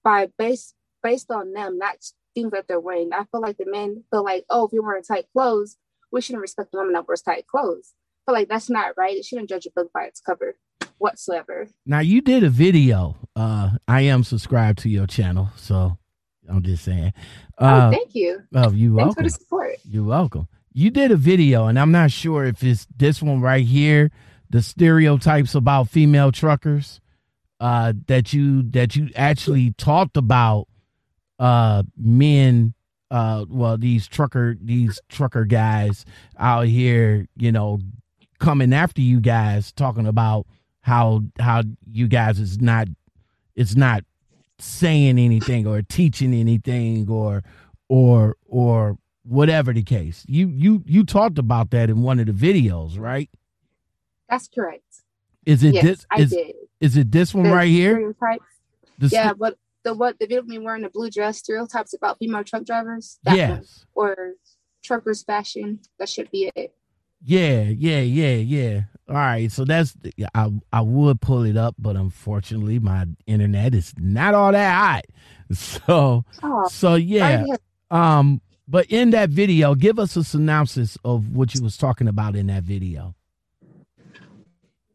[0.05, 1.97] by based based on them, not
[2.35, 3.11] things that they're wearing.
[3.13, 5.77] I feel like the men feel like, oh, if you're wearing tight clothes,
[6.11, 7.95] we shouldn't respect the woman that wears tight clothes.
[8.27, 9.17] But like that's not right.
[9.17, 10.57] It shouldn't judge a book by its cover
[10.99, 11.69] whatsoever.
[11.85, 13.17] Now you did a video.
[13.35, 15.99] Uh I am subscribed to your channel, so
[16.49, 17.13] I'm just saying.
[17.59, 18.43] Uh, oh, thank you.
[18.55, 19.77] Oh, you Thanks for the support.
[19.85, 20.49] You're welcome.
[20.73, 24.11] You did a video, and I'm not sure if it's this one right here,
[24.49, 27.01] the stereotypes about female truckers,
[27.63, 30.67] uh, that you that you actually talked about
[31.39, 32.75] uh men
[33.11, 36.05] uh well these trucker these trucker guys
[36.39, 37.79] out here, you know,
[38.41, 40.45] coming after you guys talking about
[40.81, 42.89] how how you guys is not
[43.55, 44.03] it's not
[44.59, 47.45] saying anything or teaching anything or
[47.89, 50.25] or or whatever the case.
[50.27, 53.31] You you you talked about that in one of the videos, right?
[54.29, 54.83] That's correct.
[55.47, 56.55] Is it yes, this I did.
[56.83, 58.15] Is it this one The right here?
[58.99, 62.19] Yeah, st- but the what the video of me wearing the blue dress stereotypes about
[62.19, 63.19] female truck drivers.
[63.25, 63.39] That one.
[63.39, 63.87] yes.
[63.95, 64.17] Or
[64.85, 65.81] truckers fashion.
[65.99, 66.75] That should be it.
[67.25, 68.81] Yeah, yeah, yeah, yeah.
[69.09, 69.97] All right, so that's
[70.35, 75.05] I I would pull it up, but unfortunately my internet is not all that hot.
[75.53, 77.45] So Oh, so yeah.
[77.91, 82.37] Um but in that video, give us a synopsis of what you was talking about
[82.37, 83.15] in that video.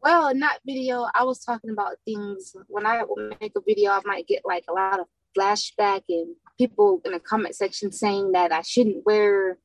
[0.02, 2.54] Well, that video, I was talking about things.
[2.68, 3.02] When I
[3.40, 5.06] make a video, I might get like a lot of
[5.36, 9.58] flashback and people in the comment section saying that I shouldn't wear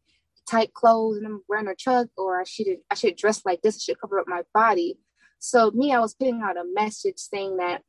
[0.50, 3.78] tight clothes and I'm wearing a truck, or I should I should dress like this.
[3.78, 4.98] I should cover up my body.
[5.40, 7.84] So me, I was putting out a message saying that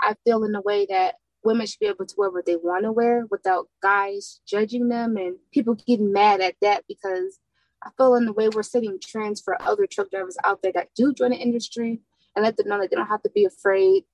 [0.00, 2.84] I feel in a way that women should be able to wear what they want
[2.84, 7.38] to wear without guys judging them and people getting mad at that because
[7.84, 10.88] I feel in the way we're setting trends for other truck drivers out there that
[10.96, 12.00] do join the industry
[12.34, 14.04] and let them know that they don't have to be afraid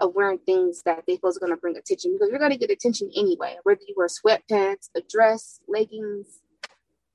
[0.00, 2.56] of wearing things that they feel is going to bring attention because you're going to
[2.56, 3.56] get attention anyway.
[3.64, 6.40] Whether you wear sweatpants, a dress, leggings,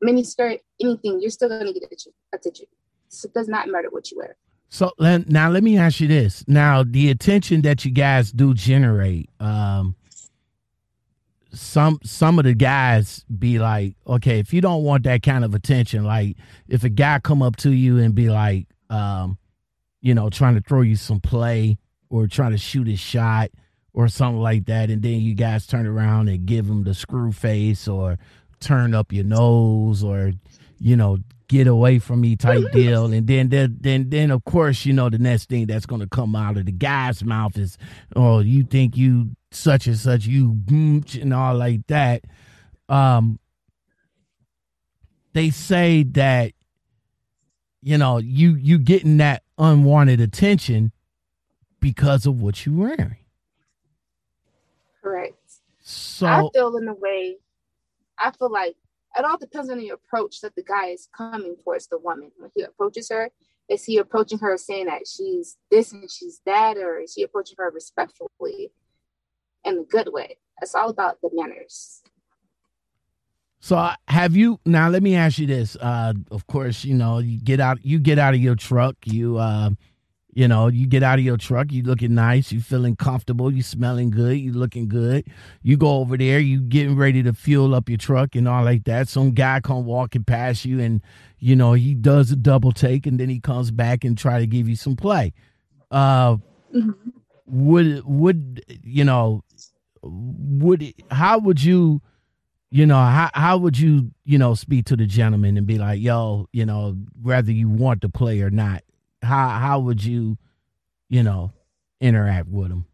[0.01, 1.91] mini skirt, anything, you're still going to get
[2.33, 2.65] attention.
[3.09, 4.35] So it does not matter what you wear.
[4.69, 6.43] So now let me ask you this.
[6.47, 9.95] Now the attention that you guys do generate, um,
[11.55, 15.55] some some of the guys be like, okay, if you don't want that kind of
[15.55, 16.37] attention, like
[16.67, 19.37] if a guy come up to you and be like, um,
[20.01, 21.77] you know, trying to throw you some play
[22.09, 23.49] or trying to shoot a shot
[23.93, 27.31] or something like that, and then you guys turn around and give him the screw
[27.31, 28.17] face or
[28.59, 30.33] turn up your nose or
[30.79, 33.05] you know get away from me type deal.
[33.05, 36.07] And then then then then of course you know the next thing that's going to
[36.07, 37.77] come out of the guy's mouth is
[38.15, 42.23] oh you think you such and such you and all like that.
[42.89, 43.39] Um
[45.33, 46.53] they say that
[47.81, 50.91] you know you you getting that unwanted attention
[51.79, 53.17] because of what you're wearing.
[55.03, 55.35] Correct.
[55.81, 57.35] so I feel in a way,
[58.17, 58.75] I feel like
[59.17, 62.31] it all depends on the approach that the guy is coming towards the woman.
[62.37, 63.29] When he approaches her,
[63.69, 67.55] is he approaching her saying that she's this and she's that, or is he approaching
[67.57, 68.71] her respectfully
[69.63, 70.37] in a good way?
[70.61, 72.01] It's all about the manners.
[73.59, 75.75] So uh, have you now let me ask you this.
[75.75, 79.37] Uh of course, you know, you get out you get out of your truck, you
[79.37, 79.71] uh
[80.35, 83.63] you know, you get out of your truck, you looking nice, you feeling comfortable, you
[83.63, 85.25] smelling good, you looking good.
[85.63, 88.83] You go over there, you getting ready to fuel up your truck and all like
[88.83, 89.07] that.
[89.07, 91.01] Some guy come walking past you and
[91.39, 94.45] you know, he does a double take and then he comes back and try to
[94.47, 95.33] give you some play.
[95.89, 96.37] Uh
[96.73, 96.93] Mhm.
[97.45, 99.43] would would you know
[100.03, 102.01] would how would you
[102.71, 106.01] you know how how would you you know speak to the gentleman and be like
[106.01, 108.83] yo you know whether you want to play or not
[109.25, 110.37] how how would you
[111.09, 111.51] you know
[112.01, 112.85] interact with him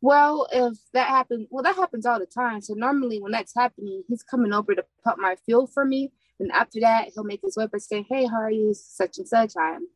[0.00, 2.62] Well, if that happens, well, that happens all the time.
[2.62, 6.12] So normally, when that's happening, he's coming over to pump my fuel for me.
[6.38, 8.72] And after that, he'll make his way and say, "Hey, how are you?
[8.74, 9.56] Such and such.
[9.58, 9.88] I'm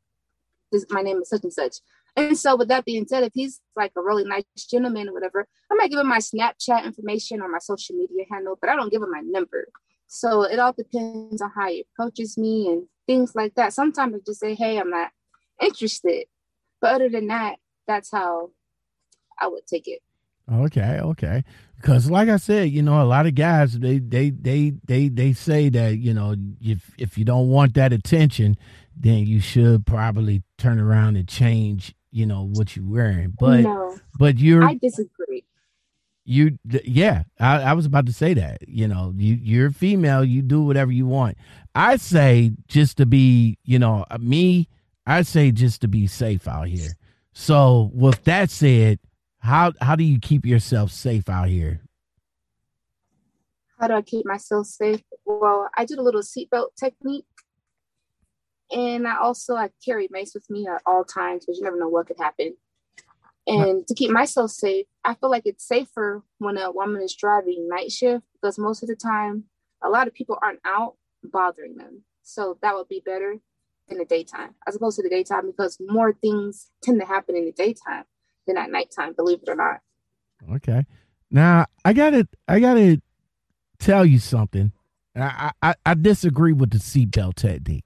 [0.70, 0.85] this.
[0.91, 1.76] My name is such and such."
[2.16, 5.49] And so, with that being said, if he's like a really nice gentleman or whatever,
[5.70, 8.93] I might give him my Snapchat information or my social media handle, but I don't
[8.93, 9.68] give him my number.
[10.07, 13.72] So it all depends on how he approaches me and things like that.
[13.72, 15.11] Sometimes I just say, "Hey, I'm not
[15.61, 16.26] interested,"
[16.80, 18.50] but other than that, that's how
[19.40, 20.00] I would take it.
[20.52, 21.44] Okay, okay.
[21.76, 25.32] Because like I said, you know, a lot of guys they they they they they
[25.32, 28.57] say that you know if if you don't want that attention,
[28.96, 33.34] then you should probably turn around and change you know what you're wearing.
[33.38, 35.44] But no, but you're I disagree.
[36.25, 40.43] You yeah I, I was about to say that you know you you're female you
[40.43, 41.37] do whatever you want
[41.75, 44.68] i say just to be you know uh, me
[45.07, 46.93] i say just to be safe out here
[47.33, 48.99] so with that said
[49.41, 51.81] how how do you keep yourself safe out here
[53.79, 55.03] How do I keep myself safe?
[55.27, 57.27] Well, I do a little seatbelt technique.
[58.70, 61.89] And I also I carry mace with me at all times because you never know
[61.89, 62.57] what could happen.
[63.47, 67.68] And to keep myself safe, I feel like it's safer when a woman is driving
[67.68, 69.45] night shift because most of the time
[69.82, 72.03] a lot of people aren't out bothering them.
[72.22, 73.36] So that would be better
[73.88, 77.45] in the daytime as opposed to the daytime because more things tend to happen in
[77.45, 78.05] the daytime
[78.47, 79.80] than at nighttime, believe it or not.
[80.55, 80.86] okay.
[81.30, 83.01] Now i gotta i gotta
[83.78, 84.72] tell you something.
[85.16, 87.84] I i, I disagree with the seatbelt technique.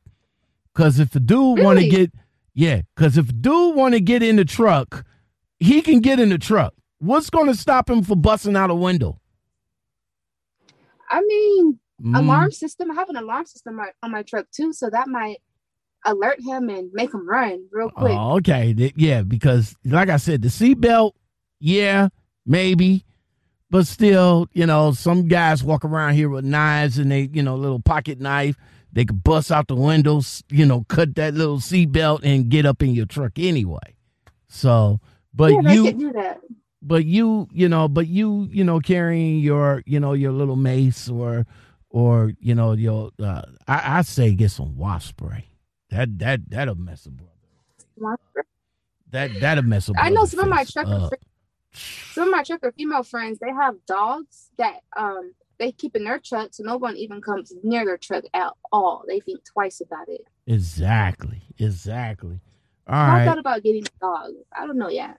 [0.72, 2.12] Because if a dude want to get
[2.54, 5.04] yeah because if a dude want to get in the truck
[5.61, 9.18] he can get in the truck what's gonna stop him from busting out a window
[11.11, 12.90] I mean, Mm, alarm system.
[12.90, 15.38] I have an alarm system on my, truck too, so that might
[16.04, 18.12] alert him and make him run real quick.
[18.16, 18.92] Oh, okay.
[18.96, 21.12] Yeah, because like I said, the seatbelt,
[21.59, 22.09] yeah,
[22.46, 23.04] maybe.
[23.70, 27.56] But still, you know, some guys walk around here with knives and they, you know,
[27.56, 28.56] little pocket knife.
[28.92, 32.82] They could bust out the windows, you know, cut that little seatbelt and get up
[32.82, 33.96] in your truck anyway.
[34.48, 35.00] So,
[35.39, 36.41] but yeah, you, they could do that.
[36.82, 41.09] but you, you know, but you, you know, carrying your, you know, your little mace
[41.09, 41.47] or,
[41.89, 45.47] or you know, your, uh, I, I say get some wasp spray.
[45.91, 48.18] That that that'll mess a brother.
[49.11, 51.09] That that'll mess a I know some of my trucker
[51.72, 53.39] some of my trucker female friends.
[53.39, 57.53] They have dogs that um they keep in their truck, so no one even comes
[57.62, 59.05] near their truck at all.
[59.09, 60.26] They think twice about it.
[60.47, 62.41] Exactly, exactly.
[62.86, 64.32] All I right, thought about getting a dog.
[64.57, 65.18] I don't know yet.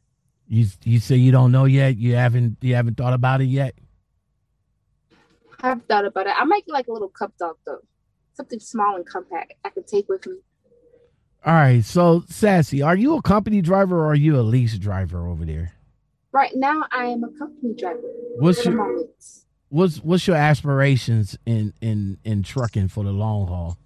[0.49, 1.97] You you say you don't know yet.
[1.97, 3.75] You haven't you haven't thought about it yet.
[5.61, 6.33] I've thought about it.
[6.35, 7.81] I might get like a little cup dog though,
[8.33, 10.37] something small and compact I can take with me.
[11.45, 15.27] All right, so Sassy, are you a company driver or are you a lease driver
[15.27, 15.73] over there?
[16.33, 18.01] Right now, I am a company driver.
[18.37, 19.05] What's your
[19.69, 23.77] what's what's your aspirations in in in trucking for the long haul?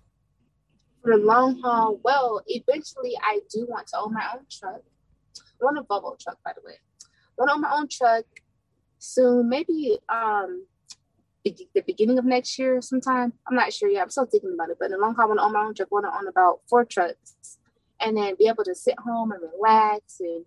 [1.01, 4.82] For the long haul, well, eventually I do want to own my own truck.
[5.64, 6.76] Want a Volvo truck, by the way.
[6.76, 7.05] I
[7.38, 8.26] want to own my own truck
[8.99, 10.66] soon, maybe um
[11.43, 13.34] be- the beginning of next year sometime.
[13.47, 14.03] I'm not sure yet.
[14.03, 14.78] I'm still thinking about it.
[14.80, 15.89] But in the long haul, I want to own my own truck.
[15.91, 17.57] I want to own about four trucks
[17.99, 20.45] and then be able to sit home and relax and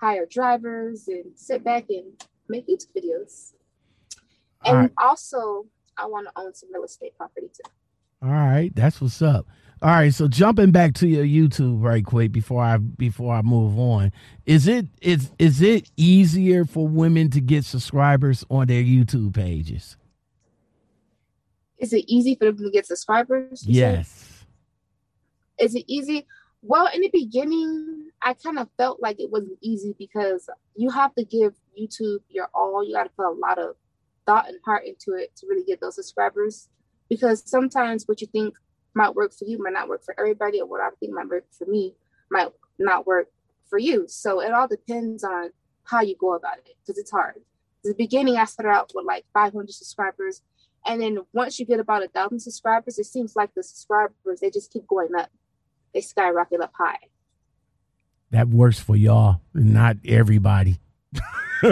[0.00, 3.52] hire drivers and sit back and make YouTube videos.
[4.64, 4.92] All And right.
[4.98, 5.66] also,
[5.96, 7.70] I want to own some real estate property too.
[8.22, 9.46] All right, that's what's up.
[9.82, 13.78] All right, so jumping back to your YouTube right quick before I before I move
[13.78, 14.12] on,
[14.44, 19.96] is it is is it easier for women to get subscribers on their YouTube pages?
[21.78, 23.60] Is it easy for them to get subscribers?
[23.60, 23.70] said?
[23.70, 24.44] Yes.
[25.58, 26.26] Is it easy?
[26.60, 31.14] Well, in the beginning, I kind of felt like it wasn't easy because you have
[31.14, 32.84] to give YouTube your all.
[32.84, 33.76] You got to put a lot of
[34.26, 36.68] thought and heart into it to really get those subscribers.
[37.08, 38.54] Because sometimes what you think
[38.94, 41.44] might work for you might not work for everybody, or what I think might work
[41.56, 41.94] for me
[42.30, 43.28] might not work
[43.68, 44.06] for you.
[44.08, 45.50] So it all depends on
[45.84, 47.40] how you go about it because it's hard.
[47.84, 50.42] the beginning, I started out with like 500 subscribers.
[50.86, 54.50] And then once you get about a thousand subscribers, it seems like the subscribers, they
[54.50, 55.30] just keep going up.
[55.92, 56.98] They skyrocket up high.
[58.30, 60.78] That works for y'all, not everybody.
[61.14, 61.20] I
[61.62, 61.70] feel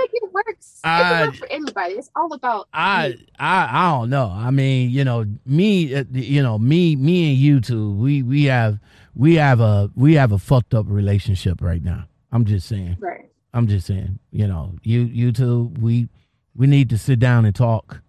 [0.00, 0.80] like it works.
[0.84, 1.94] It I- work for anybody.
[1.94, 3.16] It's all about I.
[3.38, 4.30] I I don't know.
[4.32, 8.44] I mean, you know, me, uh, you know, me, me and you two, we we
[8.44, 8.78] have
[9.16, 12.04] we have a we have a fucked up relationship right now.
[12.30, 12.96] I'm just saying.
[13.00, 13.28] right.
[13.54, 14.18] I'm just saying.
[14.30, 16.08] You know, you you two, we
[16.54, 18.00] we need to sit down and talk.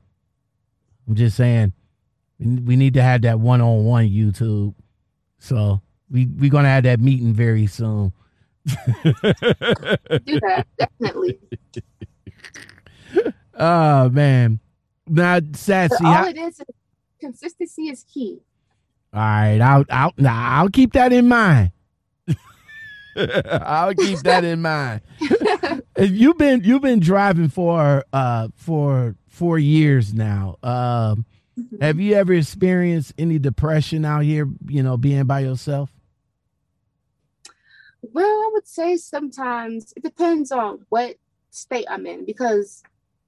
[1.08, 1.74] I'm just saying,
[2.40, 4.76] we, we need to have that one on one YouTube.
[5.40, 5.82] So
[6.12, 8.14] we we're gonna have that meeting very soon.
[8.66, 11.40] Do that definitely.
[13.56, 14.60] oh man,
[15.08, 15.96] now sassy.
[16.00, 16.66] But all how- it is, is
[17.20, 18.42] consistency is key.
[19.14, 21.72] All right, I'll I'll nah, I'll keep that in mind.
[23.16, 25.02] I'll keep that in mind.
[25.98, 30.58] you've been you've been driving for uh for four years now.
[30.62, 31.26] Um,
[31.58, 31.82] mm-hmm.
[31.82, 34.48] have you ever experienced any depression out here?
[34.68, 35.90] You know, being by yourself.
[38.14, 41.16] Well, I would say sometimes it depends on what
[41.52, 42.84] state I'm in because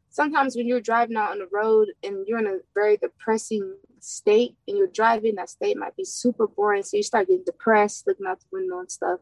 [0.09, 4.55] sometimes when you're driving out on the road and you're in a very depressing state
[4.67, 6.84] and you're driving, that state might be super boring.
[6.84, 9.19] So you start getting depressed, looking out the window and stuff.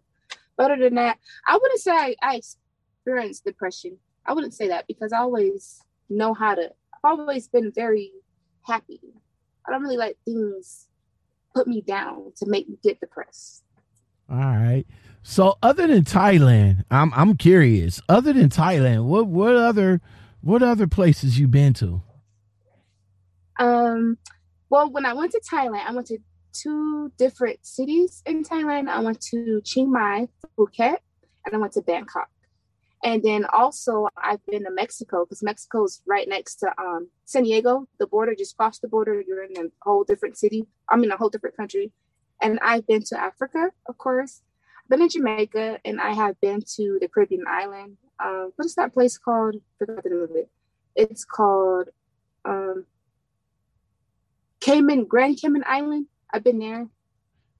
[0.57, 3.97] But other than that, I wouldn't say I, I experienced depression.
[4.25, 6.71] I wouldn't say that because I always know how to,
[7.03, 8.11] I've always been very
[8.67, 8.99] happy.
[9.67, 10.87] I don't really let things
[11.55, 13.63] put me down to make me get depressed.
[14.29, 14.85] All right.
[15.21, 18.01] So other than Thailand, I'm I'm curious.
[18.09, 20.01] Other than Thailand, what what other
[20.41, 22.01] what other places you been to?
[23.59, 24.17] Um,
[24.69, 26.19] well, when I went to Thailand, I went to
[26.53, 28.87] two different cities in Thailand.
[28.87, 30.97] I went to Chiang Mai, Phuket,
[31.45, 32.29] and I went to Bangkok.
[33.03, 37.43] And then also I've been to Mexico because Mexico is right next to um, San
[37.43, 38.35] Diego, the border.
[38.35, 40.67] Just cross the border, you're in a whole different city.
[40.89, 41.91] I'm in a whole different country.
[42.41, 44.41] And I've been to Africa, of course.
[44.89, 48.93] Been in Jamaica, and I have been to the Caribbean island um, what is that
[48.93, 49.55] place called?
[49.55, 50.49] I forgot the name of it.
[50.95, 51.89] It's called
[52.43, 52.85] um,
[54.59, 56.07] Cayman, Grand Cayman Island.
[56.31, 56.87] I've been there.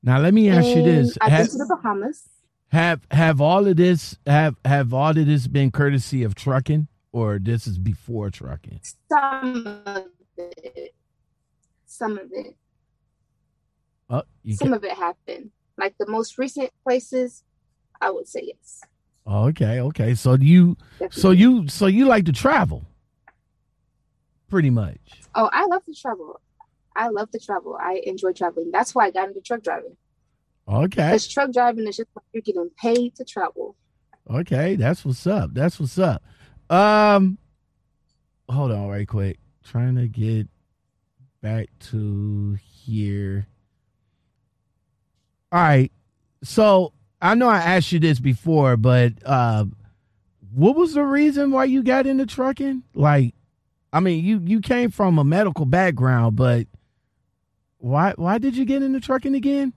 [0.04, 2.28] Now let me ask and you this: I've have, been to the Bahamas.
[2.72, 7.40] Have have all of this have have all of this been courtesy of trucking, or
[7.40, 8.82] this is before trucking?
[9.10, 10.06] Some of
[10.38, 10.94] it.
[11.86, 12.56] Some of it.
[14.10, 14.24] Oh,
[14.54, 14.74] Some can...
[14.74, 15.52] of it happened.
[15.80, 17.44] Like the most recent places,
[18.02, 18.82] I would say yes.
[19.26, 20.16] Okay, okay.
[20.16, 20.76] So you
[21.12, 22.86] so you so you like to travel.
[24.50, 24.98] Pretty much.
[25.36, 26.42] Oh, I love to travel.
[26.96, 27.78] I love to travel.
[27.80, 28.72] I enjoy traveling.
[28.72, 29.96] That's why I got into truck driving.
[30.68, 30.88] Okay.
[30.88, 33.76] Because truck driving is just like you're getting paid to travel.
[34.30, 35.52] Okay, that's what's up.
[35.54, 36.24] That's what's up.
[36.70, 37.38] Um
[38.50, 39.40] hold on right quick.
[39.64, 40.48] Trying to get
[41.42, 43.48] back to here.
[45.52, 45.92] All right.
[46.44, 49.66] So I know I asked you this before, but uh,
[50.54, 52.84] what was the reason why you got into trucking?
[52.94, 53.34] Like,
[53.92, 56.68] I mean, you you came from a medical background, but
[57.80, 59.74] why why did you get into trucking again?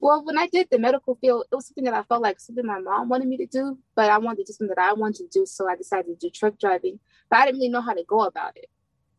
[0.00, 2.64] Well, when I did the medical field, it was something that I felt like something
[2.64, 5.30] my mom wanted me to do, but I wanted to do something that I wanted
[5.30, 7.00] to do, so I decided to do truck driving.
[7.28, 8.66] But I didn't really know how to go about it.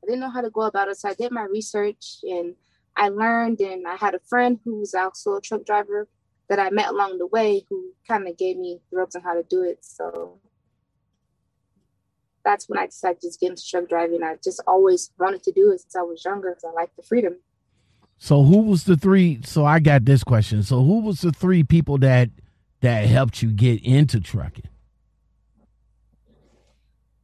[0.01, 2.55] I didn't know how to go about it, so I did my research and
[2.99, 6.09] I learned, and I had a friend who was also a truck driver
[6.49, 9.35] that I met along the way who kind of gave me the ropes on how
[9.35, 9.85] to do it.
[9.85, 10.39] So
[12.43, 14.21] that's when I decided to just get into truck driving.
[14.21, 17.03] I just always wanted to do it since I was younger because I like the
[17.03, 17.37] freedom.
[18.17, 19.39] So who was the three?
[19.45, 20.61] So I got this question.
[20.63, 22.29] So who was the three people that
[22.81, 24.67] that helped you get into trucking?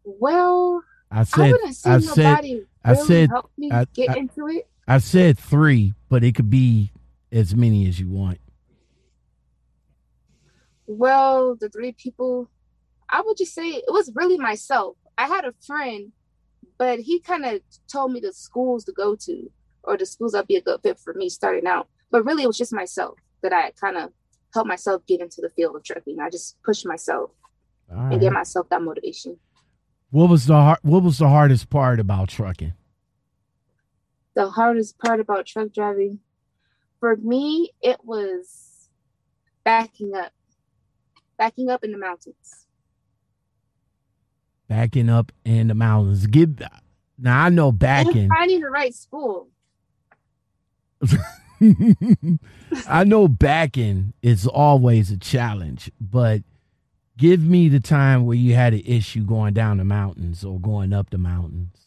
[0.06, 1.54] Well, I said,
[1.86, 3.30] I, I said, really I said,
[3.72, 4.70] I, get I, into it.
[4.88, 6.92] I said three, but it could be
[7.32, 8.40] as many as you want.
[10.88, 12.50] Well, the three people,
[13.10, 14.96] I would just say it was really myself.
[15.18, 16.12] I had a friend,
[16.78, 17.62] but he kind of
[17.92, 19.52] told me the schools to go to
[19.84, 21.88] or the schools that'd be a good fit for me starting out.
[22.12, 24.12] But really, it was just myself that I kind of
[24.54, 26.20] helped myself get into the field of trucking.
[26.20, 27.32] I just pushed myself
[27.90, 28.12] right.
[28.12, 29.38] and get myself that motivation.
[30.12, 32.74] What was the hard, what was the hardest part about trucking?
[34.36, 36.20] The hardest part about truck driving.
[37.00, 38.90] For me it was
[39.64, 40.32] backing up
[41.38, 42.68] backing up in the mountains.
[44.68, 46.28] Backing up in the mountains.
[46.28, 46.62] Give
[47.18, 48.24] now i know backing.
[48.24, 49.48] And finding the right school.
[52.88, 56.42] I know backing is always a challenge but
[57.18, 60.92] give me the time where you had an issue going down the mountains or going
[60.94, 61.78] up the mountains.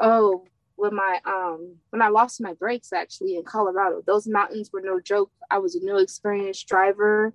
[0.00, 0.44] Oh
[0.86, 4.02] when my um when I lost my brakes actually in Colorado.
[4.06, 5.30] Those mountains were no joke.
[5.50, 7.34] I was a new experienced driver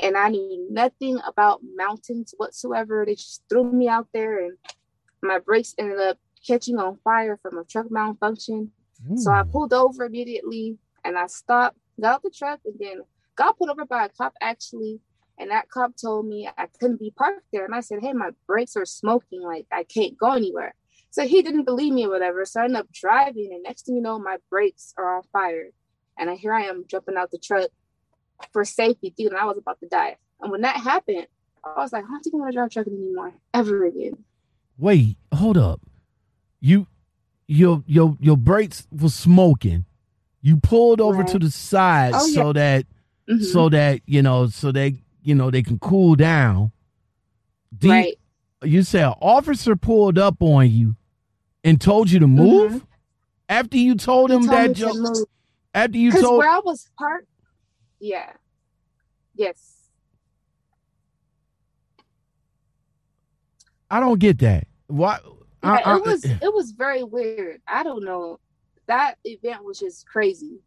[0.00, 3.04] and I knew nothing about mountains whatsoever.
[3.04, 4.56] They just threw me out there and
[5.22, 8.70] my brakes ended up catching on fire from a truck malfunction.
[9.08, 9.18] Mm.
[9.18, 13.02] So I pulled over immediately and I stopped, got out the truck, and then
[13.36, 15.00] got pulled over by a cop actually.
[15.38, 17.64] And that cop told me I couldn't be parked there.
[17.64, 20.74] And I said, Hey, my brakes are smoking, like I can't go anywhere.
[21.10, 22.44] So he didn't believe me or whatever.
[22.44, 25.70] So I ended up driving, and next thing you know, my brakes are on fire.
[26.18, 27.70] And I, here I am jumping out the truck
[28.52, 30.16] for safety, thinking I was about to die.
[30.40, 31.26] And when that happened,
[31.64, 34.24] I was like, I don't think I want to drive trucking anymore, ever again.
[34.78, 35.80] Wait, hold up.
[36.60, 36.86] You
[37.46, 39.84] your your your brakes was smoking.
[40.42, 41.28] You pulled over right.
[41.28, 42.52] to the side oh, so yeah.
[42.52, 42.86] that
[43.30, 43.44] Mhm.
[43.44, 46.72] so that you know, so they you know they can cool down.
[47.76, 48.18] Do right.
[48.62, 50.96] you say an officer pulled up on you
[51.64, 52.86] and told you to move
[53.48, 54.50] after you told him Mm-hmm.
[54.50, 55.26] Told that me to
[55.74, 57.26] After you told, where I was parked,
[58.00, 58.32] yeah,
[59.34, 59.76] yes,
[63.90, 64.66] I don't get that.
[64.86, 65.18] Why?
[65.62, 67.60] I- Yeah, I- it was it was very weird.
[67.66, 68.38] I don't know.
[68.86, 70.60] That event was just crazy.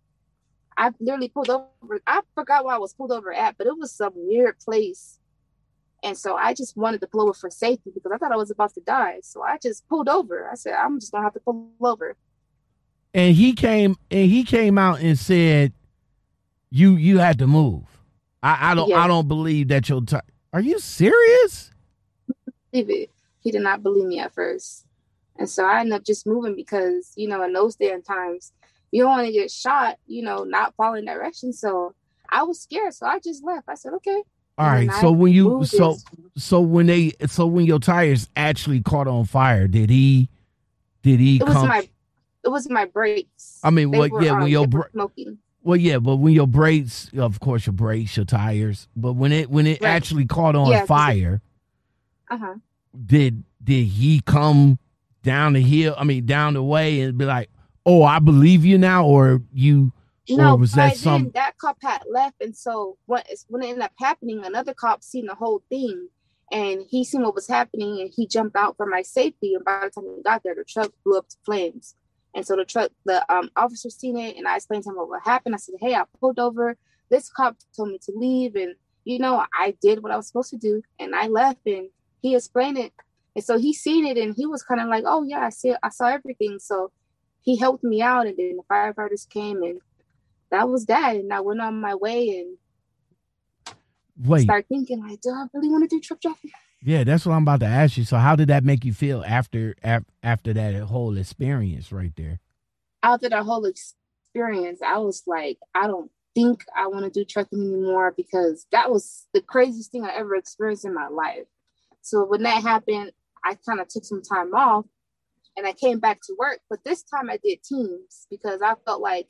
[0.77, 2.01] I literally pulled over.
[2.07, 5.19] I forgot where I was pulled over at, but it was some weird place.
[6.03, 8.51] And so I just wanted to pull over for safety because I thought I was
[8.51, 9.19] about to die.
[9.23, 10.49] So I just pulled over.
[10.51, 12.15] I said, I'm just gonna have to pull over.
[13.13, 15.71] and he came and he came out and said,
[16.69, 17.83] "You you had to move."
[18.41, 18.99] I, I don't Yeah.
[18.99, 20.05] I don't believe that you'll.
[20.05, 20.17] T-
[20.51, 21.71] Are you serious?
[22.71, 23.09] Believe it.
[23.39, 24.85] He did not believe me at first.
[25.37, 28.51] And so I ended up just moving because, you know, in those day and times,
[28.91, 31.59] you don't want to get shot, you know, not following directions.
[31.59, 31.93] So
[32.29, 32.93] I was scared.
[32.93, 33.67] So I just left.
[33.67, 34.21] I said, okay.
[34.57, 35.01] All And right.
[35.01, 36.05] So when you so this-
[36.37, 40.29] so when they so when your tires actually caught on fire, did he
[41.01, 41.67] did he it was come?
[41.67, 41.87] my
[42.43, 43.59] it was my brakes.
[43.63, 45.37] I mean, were, Yeah, when um, your bra- smoking.
[45.63, 49.49] well, yeah, but when your brakes, of course, your brakes, your tires, but when it
[49.49, 49.89] when it Right.
[49.89, 51.41] actually caught on Yeah, fire,
[52.29, 52.55] Uh-huh.
[53.05, 54.77] did did he come
[55.23, 55.95] down the hill?
[55.97, 57.49] I mean, down the way and be like,
[57.85, 59.93] "Oh, I believe you now," or you?
[60.29, 61.23] No, or was that some?
[61.23, 65.03] then that cop had left, and so when when it ended up happening, another cop
[65.03, 66.07] seen the whole thing,
[66.51, 69.53] and he seen what was happening, and he jumped out for my safety.
[69.53, 71.95] And by the time he got there, the truck blew up to flames.
[72.35, 75.23] And so the truck, the um, officer seen it, and I explained to him what
[75.23, 75.55] happened.
[75.55, 76.77] I said, "Hey, I pulled over.
[77.09, 80.51] This cop told me to leave, and you know, I did what I was supposed
[80.51, 81.89] to do, and I left." And
[82.21, 82.93] he explained it,
[83.35, 85.75] and so he seen it, and he was kind of like, "Oh yeah, I see,
[85.83, 86.91] I saw everything." So
[87.41, 89.81] he helped me out, and then the firefighters came, and
[90.53, 91.15] that was that.
[91.15, 92.57] And I went on my way and
[94.25, 96.51] Wait, started thinking, like, do I really want to do truck driving?
[96.83, 98.03] yeah, that's what I'm about to ask you.
[98.05, 102.39] So, how did that make you feel after af- after that whole experience right there?
[103.01, 107.59] After that whole experience, I was like, I don't think I want to do trucking
[107.59, 111.45] anymore because that was the craziest thing I ever experienced in my life.
[112.01, 113.11] So when that happened,
[113.43, 114.85] I kind of took some time off
[115.57, 116.59] and I came back to work.
[116.69, 119.27] But this time I did teams because I felt like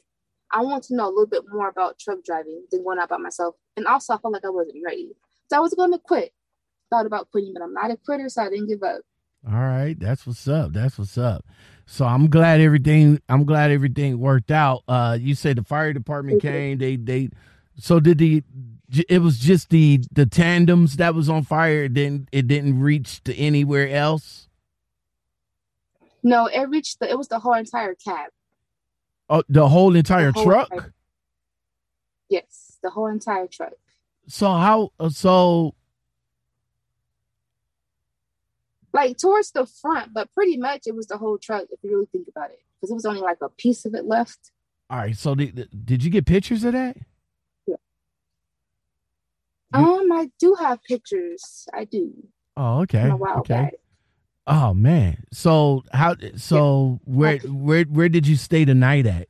[0.53, 3.17] I want to know a little bit more about truck driving than going out by
[3.17, 3.55] myself.
[3.75, 5.11] And also I felt like I wasn't ready.
[5.49, 6.31] So I was going to quit.
[6.91, 9.01] Thought about quitting, but I'm not a quitter, so I didn't give up.
[9.45, 10.71] All right, that's what's up.
[10.73, 11.43] That's what's up.
[11.85, 13.19] So I'm glad everything.
[13.27, 14.83] I'm glad everything worked out.
[14.87, 16.41] Uh, you said the fire department Mhm.
[16.41, 16.77] came.
[16.77, 17.29] They they.
[17.77, 18.43] So did the.
[19.09, 21.85] It was just the the tandems that was on fire.
[21.85, 24.47] It didn't it didn't reach to anywhere else.
[26.23, 28.29] No, it reached the, it was the whole entire cab.
[29.33, 30.71] Oh, the whole entire whole truck.
[30.71, 30.93] entire-
[32.29, 33.73] Yes, the whole entire truck.
[34.27, 34.91] So how?
[34.99, 35.73] uh, So
[38.93, 42.05] Like towards the front, but pretty much it was the whole truck if you really
[42.11, 42.59] think about it.
[42.79, 44.51] Because it was only like a piece of it left.
[44.91, 45.17] all right.
[45.17, 46.95] So did did you get pictures of that?
[47.65, 47.79] You-
[49.73, 51.67] Um, I do have pictures.
[51.73, 52.13] I do.
[52.55, 53.01] Oh, okay.
[53.01, 53.53] From a while Okay.
[53.55, 53.73] back.
[54.45, 55.23] Oh man.
[55.31, 56.15] So how?
[56.35, 59.27] So where where where did you stay the night at?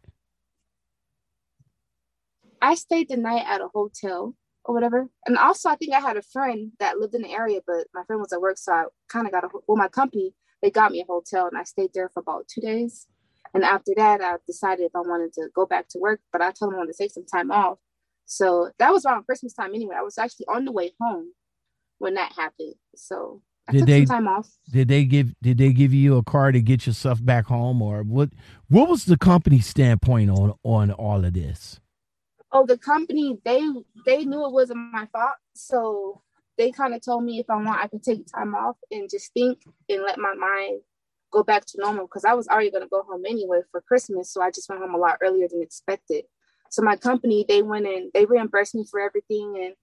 [2.62, 4.36] I stayed the night at a hotel
[4.66, 5.10] or whatever.
[5.26, 8.04] And also, I think I had a friend that lived in the area, but my
[8.06, 9.78] friend was at work, so I kind of got a well.
[9.78, 13.08] My company they got me a hotel, and I stayed there for about two days.
[13.54, 16.52] And after that, I decided if I wanted to go back to work, but I
[16.52, 17.78] told them I wanted to take some time off.
[18.26, 19.96] So that was around Christmas time anyway.
[19.98, 21.34] I was actually on the way home
[22.00, 22.76] when that happened.
[22.96, 24.50] So I Did they- time off.
[24.72, 28.04] Did they give Did they give you a car to get yourself back home, or
[28.04, 28.30] what?
[28.70, 31.80] What was the company's standpoint on on all of this?
[32.56, 33.62] oh the company they
[34.06, 36.22] they knew it wasn't my fault so
[36.58, 39.34] they kind of told me if i want i could take time off and just
[39.34, 39.60] think
[39.90, 40.80] and let my mind
[41.32, 44.32] go back to normal because i was already going to go home anyway for christmas
[44.32, 46.24] so i just went home a lot earlier than expected
[46.70, 49.74] so my company they went and they reimbursed me for everything and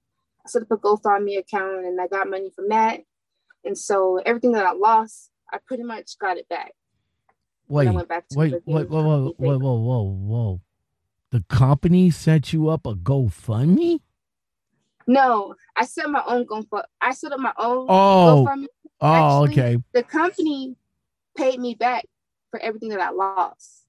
[0.46, 3.00] i set up a gofundme account and i got money from that
[3.64, 6.72] and so everything that i lost i pretty much got it back
[7.68, 10.60] Wait, I went back to wait, living wait, in whoa, whoa, whoa, whoa, whoa, whoa!
[11.30, 14.00] The company set you up a GoFundMe?
[15.06, 16.64] no i set my own go
[17.00, 18.66] i set up my own Oh, GoFundMe
[19.00, 19.82] oh, Actually, okay.
[19.92, 20.76] the company
[21.36, 22.06] paid me back
[22.50, 23.79] for everything that I lost.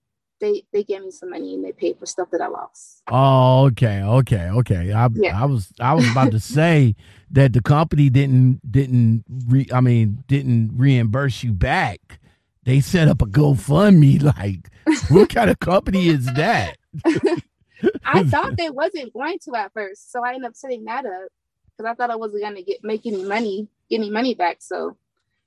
[0.42, 3.04] They they gave me some money and they paid for stuff that I lost.
[3.08, 4.92] Oh, okay, okay, okay.
[4.92, 5.40] I Yeah.
[5.40, 6.96] I was I was about to say
[7.30, 12.20] that the company didn't didn't re, I mean didn't reimburse you back.
[12.64, 14.22] They set up a GoFundMe.
[14.38, 14.70] Like,
[15.10, 16.78] what kind of company is that?
[18.04, 21.30] I thought they wasn't going to at first, so I ended up setting that up
[21.78, 24.58] because I thought I wasn't gonna get make any money, get any money back.
[24.60, 24.98] So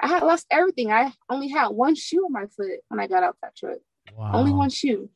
[0.00, 0.92] I had lost everything.
[0.92, 3.78] I only had one shoe on my foot when I got out that truck.
[4.16, 4.32] Wow.
[4.34, 5.08] Only one shoe.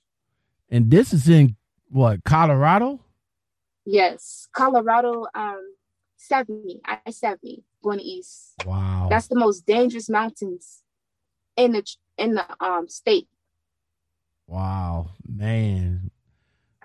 [0.70, 1.56] And this is in
[1.88, 3.00] what Colorado?
[3.84, 5.26] Yes, Colorado.
[5.34, 5.74] Um,
[6.16, 6.80] seventy.
[6.84, 8.54] I seventy going east.
[8.66, 10.82] Wow, that's the most dangerous mountains
[11.56, 11.86] in the
[12.16, 13.28] in the um state.
[14.46, 16.10] Wow, man.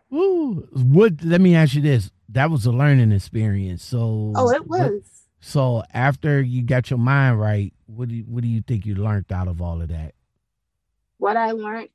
[0.09, 0.67] Woo.
[0.71, 1.23] What?
[1.23, 2.11] Let me ask you this.
[2.29, 3.83] That was a learning experience.
[3.83, 4.33] So.
[4.35, 4.79] Oh, it was.
[4.79, 5.01] What,
[5.39, 8.95] so after you got your mind right, what do you, what do you think you
[8.95, 10.13] learned out of all of that?
[11.23, 11.87] What I learned,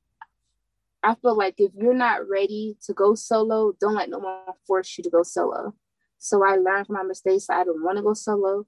[1.03, 4.97] I feel like if you're not ready to go solo, don't let no one force
[4.97, 5.74] you to go solo.
[6.16, 7.51] So I learned from my mistakes.
[7.51, 8.64] I didn't want to go solo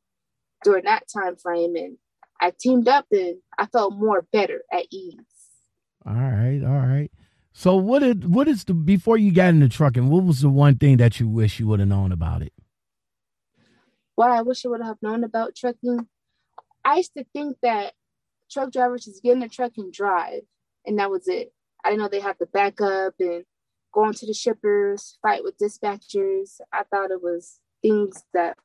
[0.63, 1.97] during that time frame, and
[2.43, 5.15] I teamed up, and I felt more better at ease.
[6.05, 7.11] All right, all right.
[7.55, 10.11] So what did what is the before you got in the trucking?
[10.11, 12.53] What was the one thing that you wish you would have known about it?
[14.15, 16.07] What I wish I would have known about trucking,
[16.85, 17.95] I used to think that
[18.51, 20.43] truck driver just get in the truck and drive,
[20.87, 21.53] and that was it.
[21.85, 23.45] I didn't know they had to back up and
[23.93, 26.61] go into the shippers, fight with dispatchers.
[26.73, 28.57] I thought it was things that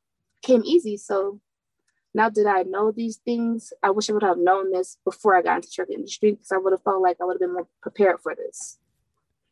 [0.42, 0.96] came easy.
[0.96, 1.40] So
[2.14, 5.42] now that I know these things, I wish I would have known this before I
[5.42, 7.68] got into truck industry because I would have felt like I would have been more
[7.82, 8.78] prepared for this.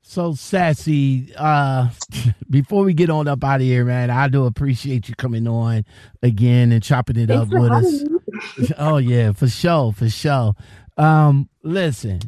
[0.07, 1.89] So sassy, uh,
[2.51, 5.85] before we get on up out of here, man, I do appreciate you coming on
[6.23, 8.05] again and chopping it Thanks up with us.
[8.79, 10.55] oh yeah, for sure, for sure.
[10.97, 12.21] Um, listen,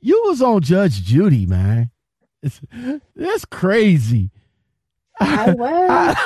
[0.00, 1.90] you was on Judge Judy, man.
[2.42, 2.60] It's,
[3.14, 4.30] that's crazy.
[5.20, 6.16] I was.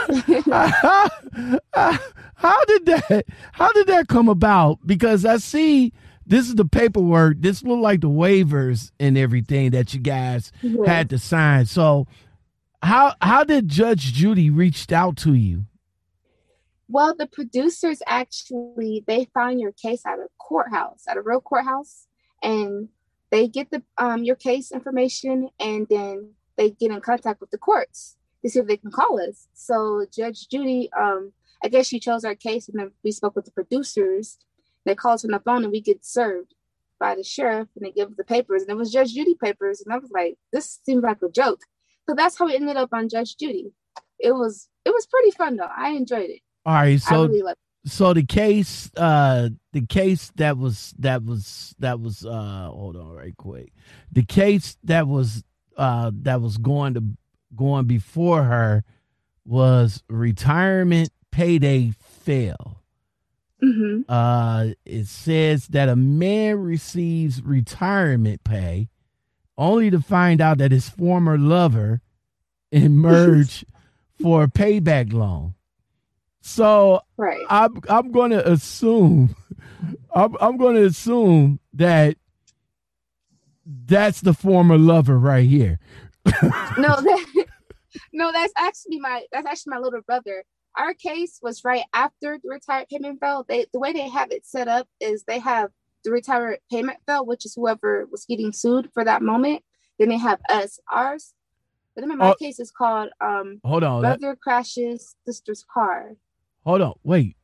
[2.34, 3.26] how did that?
[3.52, 4.78] How did that come about?
[4.86, 5.92] Because I see
[6.26, 7.36] this is the paperwork.
[7.40, 10.86] This look like the waivers and everything that you guys yes.
[10.86, 11.66] had to sign.
[11.66, 12.06] So,
[12.82, 15.66] how how did Judge Judy reached out to you?
[16.88, 22.06] Well, the producers actually they found your case at a courthouse, at a real courthouse,
[22.42, 22.88] and
[23.30, 27.58] they get the um your case information, and then they get in contact with the
[27.58, 29.48] courts to see if they can call us.
[29.54, 31.32] So Judge Judy, um,
[31.62, 34.38] I guess she chose our case, and then we spoke with the producers,
[34.86, 36.54] they call us on the phone and we get served
[36.98, 38.62] by the sheriff and they give us the papers.
[38.62, 39.82] And it was Judge Judy papers.
[39.84, 41.60] And I was like, this seems like a joke.
[42.08, 43.72] So that's how we ended up on Judge Judy.
[44.18, 45.68] It was it was pretty fun though.
[45.76, 46.40] I enjoyed it.
[46.66, 47.00] All right.
[47.00, 47.54] So really
[47.86, 53.12] so the case uh the case that was that was that was uh hold on
[53.12, 53.72] right quick.
[54.12, 55.44] The case that was
[55.76, 57.04] uh that was going to
[57.54, 58.84] going before her
[59.44, 62.82] was retirement payday fail.
[63.62, 64.02] Mm-hmm.
[64.08, 68.88] Uh, it says that a man receives retirement pay
[69.56, 72.02] only to find out that his former lover
[72.72, 73.64] emerged
[74.20, 75.54] for a payback loan.
[76.46, 77.44] So right.
[77.50, 79.34] I'm I'm going to assume
[80.14, 82.16] I'm I'm going to assume that
[83.66, 85.80] that's the former lover right here.
[86.24, 87.46] no, that,
[88.12, 90.44] no, that's actually my that's actually my little brother
[90.76, 93.44] our case was right after the retired payment fell.
[93.48, 95.70] They the way they have it set up is they have
[96.04, 99.64] the retired payment fell, which is whoever was getting sued for that moment.
[99.98, 101.34] Then they have us, ours.
[101.96, 104.40] But then in my oh, case is called um hold on brother that...
[104.40, 106.12] crashes sister's car.
[106.66, 107.36] Hold on, wait.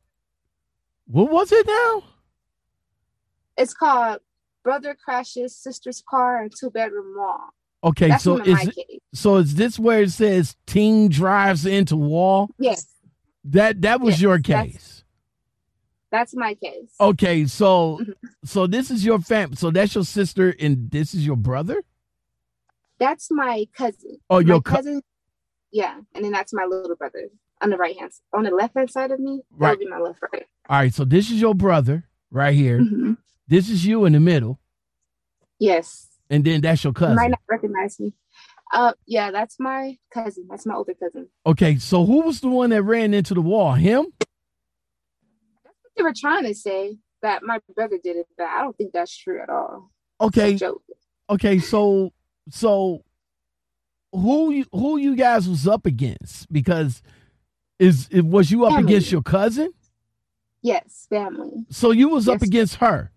[1.07, 2.03] What was it now?
[3.57, 4.19] It's called
[4.65, 7.53] brother crashes sister's car and two bedroom wall.
[7.85, 12.49] Okay, That's so is it, so is this where it says teen drives into wall?
[12.59, 12.85] Yes.
[13.45, 15.03] That that was yes, your case.
[16.11, 16.91] That's, that's, my case.
[16.99, 18.11] Okay, so mm-hmm.
[18.43, 19.55] so this is your fam.
[19.55, 21.81] So that's your sister, and this is your brother.
[22.99, 24.17] That's my cousin.
[24.29, 25.01] Oh, your my cousin.
[25.71, 27.29] Yeah, and then that's my little brother
[27.63, 29.41] on the right hand, on the left hand side of me.
[29.51, 29.69] That right.
[29.71, 30.45] would be my left right.
[30.69, 32.79] All right, so this is your brother right here.
[32.79, 33.13] Mm-hmm.
[33.47, 34.59] This is you in the middle.
[35.59, 36.09] Yes.
[36.29, 37.11] And then that's your cousin.
[37.11, 38.13] You might not recognize me.
[38.71, 40.47] Uh, yeah, that's my cousin.
[40.49, 41.27] That's my older cousin.
[41.45, 43.73] Okay, so who was the one that ran into the wall?
[43.73, 44.07] Him?
[45.63, 48.75] That's what they were trying to say that my brother did it, but I don't
[48.75, 49.91] think that's true at all.
[50.19, 50.57] Okay.
[51.29, 52.13] Okay, so
[52.49, 53.03] so
[54.11, 56.51] who you who you guys was up against?
[56.51, 57.01] Because
[57.79, 58.91] is it was you up family.
[58.91, 59.73] against your cousin?
[60.61, 61.65] Yes, family.
[61.69, 62.35] So you was yes.
[62.35, 63.11] up against her.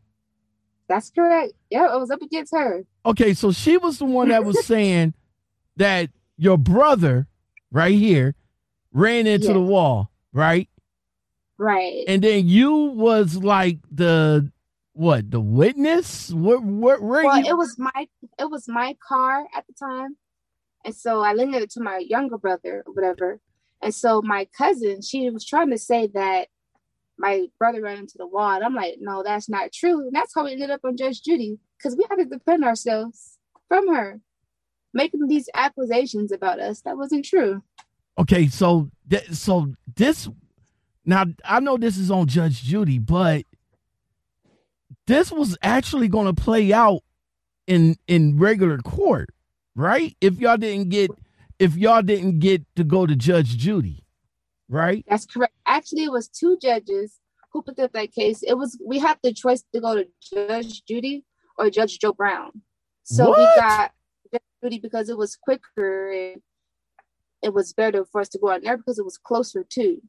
[0.89, 1.53] That's correct.
[1.71, 2.85] Yeah, I was up against her.
[3.05, 5.15] Okay, so she was the one that was saying
[5.77, 7.27] that your brother
[7.71, 8.35] right here
[8.93, 10.69] ran into the wall, right?
[11.59, 12.05] Right.
[12.07, 14.51] And then you was like the
[14.93, 16.31] what the witness?
[16.33, 17.47] What what where well, you?
[17.47, 20.17] it was my it was my car at the time,
[20.85, 23.41] And so I lended it to my younger brother or whatever.
[23.83, 26.49] And so my cousin, she was trying to say that
[27.19, 28.57] my brother ran into the wall.
[28.57, 30.01] And I'm like, no, that's not true.
[30.01, 33.39] And that's how we ended up on Judge Judy because we had to defend ourselves
[33.69, 34.21] from her
[34.97, 37.63] making these accusations about us that wasn't true.
[38.19, 40.29] Okay, so th- so this
[41.05, 43.45] now I know this is on Judge Judy, but
[45.07, 47.01] this was actually going to play out
[47.67, 49.29] in in regular court,
[49.75, 50.17] right?
[50.21, 51.11] If y'all didn't get
[51.59, 54.05] if y'all didn't get to go to Judge Judy,
[54.69, 55.05] right?
[55.09, 55.55] That's correct.
[55.67, 57.19] Actually, it was two judges
[57.53, 58.43] who picked up that case.
[58.43, 61.25] It was we had the choice to go to Judge Judy
[61.59, 62.63] or Judge Joe Brown.
[63.05, 63.39] So What?
[63.39, 63.93] we got
[64.33, 66.43] Judge Judy because it was quicker and
[67.43, 70.03] it was better for us to go out there because it was closer too.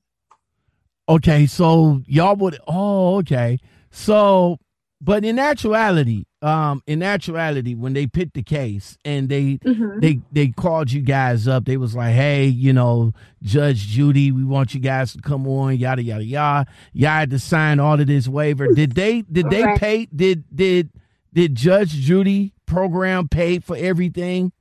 [1.09, 3.59] Okay, so y'all would oh okay.
[3.91, 4.57] So
[4.99, 10.01] but in actuality, um in actuality when they picked the case and they Mhm.
[10.01, 11.65] they they called you guys up.
[11.65, 13.11] They was like, "Hey, you know,
[13.41, 17.39] Judge Judy, we want you guys to come on, yada yada yada." Y'all had to
[17.39, 18.67] sign all of this waiver.
[18.73, 19.79] Did they did they Right.
[19.79, 20.91] pay did did
[21.33, 24.51] did Judge Judy program pay for everything?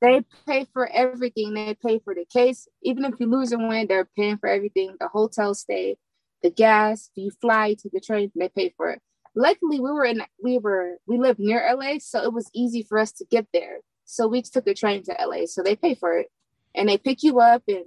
[0.00, 1.54] They pay for everything.
[1.54, 2.68] They pay for the case.
[2.82, 4.94] Even if you lose and win, they're paying for everything.
[5.00, 5.96] The hotel stay,
[6.42, 9.02] the gas, you fly to the train, they pay for it.
[9.38, 12.98] Luckily, we were in we were we lived near LA, so it was easy for
[12.98, 13.78] us to get there.
[14.04, 15.46] So we took the train to LA.
[15.46, 16.26] So they pay for it.
[16.74, 17.84] And they pick you up and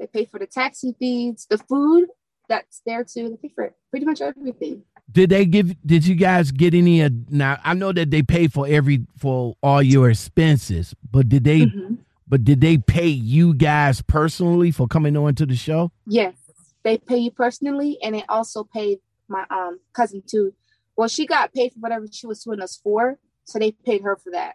[0.00, 2.08] they pay for the taxi fees, the food
[2.48, 3.28] that's there too.
[3.30, 3.74] They pay for it.
[3.90, 4.82] Pretty much everything.
[5.10, 8.48] Did they give did you guys get any uh, now I know that they pay
[8.48, 11.98] for every for all your expenses, but did they Mhm.
[12.26, 15.92] but did they pay you guys personally for coming on to the show?
[16.06, 16.34] Yes,
[16.82, 20.52] they pay you personally, and they also paid my um cousin too.
[20.96, 24.16] Well, she got paid for whatever she was suing us for, so they paid her
[24.16, 24.54] for that.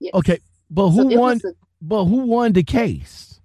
[0.00, 0.12] Yes.
[0.14, 0.38] Okay,
[0.70, 3.40] but who it won a- but who won the case?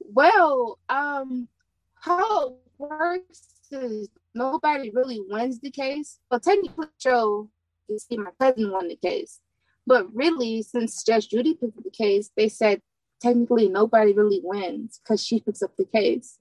[0.00, 1.48] well, um,
[1.94, 6.18] how it works is nobody really wins the case.
[6.30, 7.50] Well, technically, Joe,
[7.88, 9.40] you see, my cousin won the case,
[9.86, 12.80] but really, since Judge Judy picked up the case, they said
[13.20, 16.38] technically nobody really wins because she picks up the case,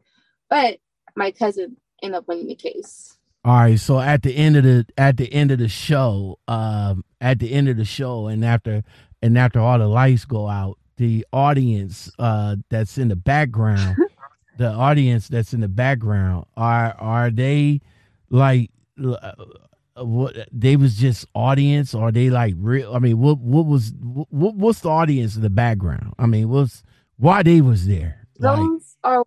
[0.50, 0.80] but
[1.16, 3.18] my cousin ended up winning the case.
[3.46, 7.04] All right, so at the end of the at the end of the show, um,
[7.20, 8.84] at the end of the show, and after
[9.22, 13.98] and after all the lights go out, the audience uh, that's in the background,
[14.58, 17.82] the audience that's in the background, are are they
[18.30, 18.72] like
[19.04, 19.34] uh,
[19.98, 21.94] what they was just audience?
[21.94, 22.96] Or are they like real?
[22.96, 26.14] I mean, what what was what what's the audience in the background?
[26.18, 26.82] I mean, what's
[27.18, 28.26] why they was there?
[28.40, 29.24] Like, Those are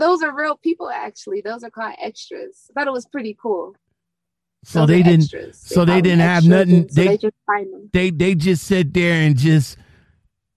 [0.00, 1.40] those are real people actually.
[1.42, 2.70] Those are called extras.
[2.70, 3.74] I thought it was pretty cool.
[4.64, 5.30] so they didn't.
[5.54, 7.90] so they didn't have extras, nothing- So they- they, just find them.
[7.92, 9.76] they they just sit there and just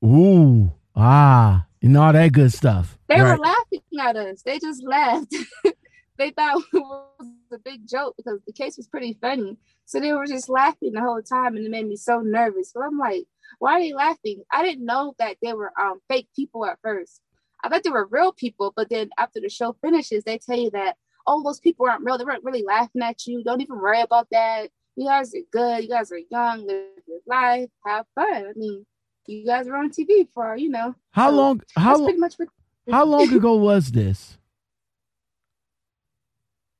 [0.03, 2.97] ooh ah and all that good stuff.
[3.09, 3.37] They right?
[3.37, 4.41] were laughing at us.
[4.43, 5.33] They just laughed.
[6.17, 9.57] they thought it was a big joke because the case was pretty funny.
[9.85, 12.71] So they were just laughing the whole time, and it made me so nervous.
[12.71, 13.25] So I'm like,
[13.59, 14.43] why are they laughing?
[14.51, 17.21] I didn't know that they were um fake people at first.
[17.63, 20.69] I thought they were real people, but then after the show finishes, they tell you
[20.71, 22.17] that oh, those people aren't real.
[22.17, 23.43] They weren't really laughing at you.
[23.43, 24.69] Don't even worry about that.
[24.95, 25.83] You guys are good.
[25.83, 26.67] You guys are young.
[26.67, 27.69] Live your life.
[27.85, 28.27] Have fun.
[28.27, 28.85] I mean,
[29.27, 30.95] you guys were on TV for you know.
[31.11, 32.49] how so long how pretty much what
[32.91, 34.37] how long ago was this?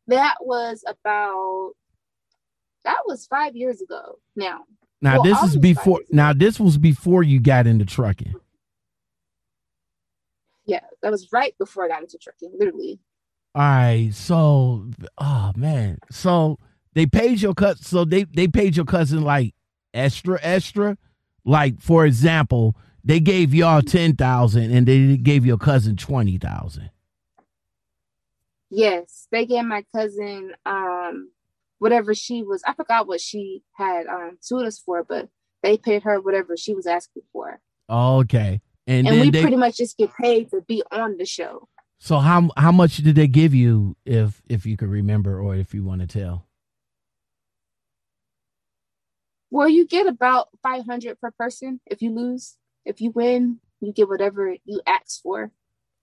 [0.08, 1.72] That was about
[2.84, 4.66] that was five years ago now.
[5.02, 6.02] Now Well, this is before.
[6.12, 8.36] Now this was before you got into trucking.
[10.66, 13.00] Yeah, that was right before I got into trucking, literally.
[13.56, 16.58] All right, so oh man, so
[16.94, 17.78] they paid your cut.
[17.80, 19.54] So they they paid your cousin like
[19.94, 20.98] extra extra.
[21.46, 26.90] Like for example, they gave y'all ten thousand and they gave your cousin twenty thousand.
[28.70, 31.30] Yes, they gave my cousin um
[31.78, 35.30] whatever she was I forgot what she had um sued us for, but
[35.62, 37.60] they paid her whatever she was asking for.
[37.90, 39.42] Okay, and, And, we they.
[39.42, 41.68] pretty much just get paid to be on the show.
[42.00, 45.74] so how how much did they give you, if if you could remember or if
[45.74, 46.46] you want to tell?
[49.52, 52.58] Well, you get about five hundred per person if you lose.
[52.86, 55.52] If you win, you get whatever you asked for.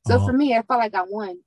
[0.06, 0.26] So Oh.
[0.26, 1.40] for me, I felt like I won.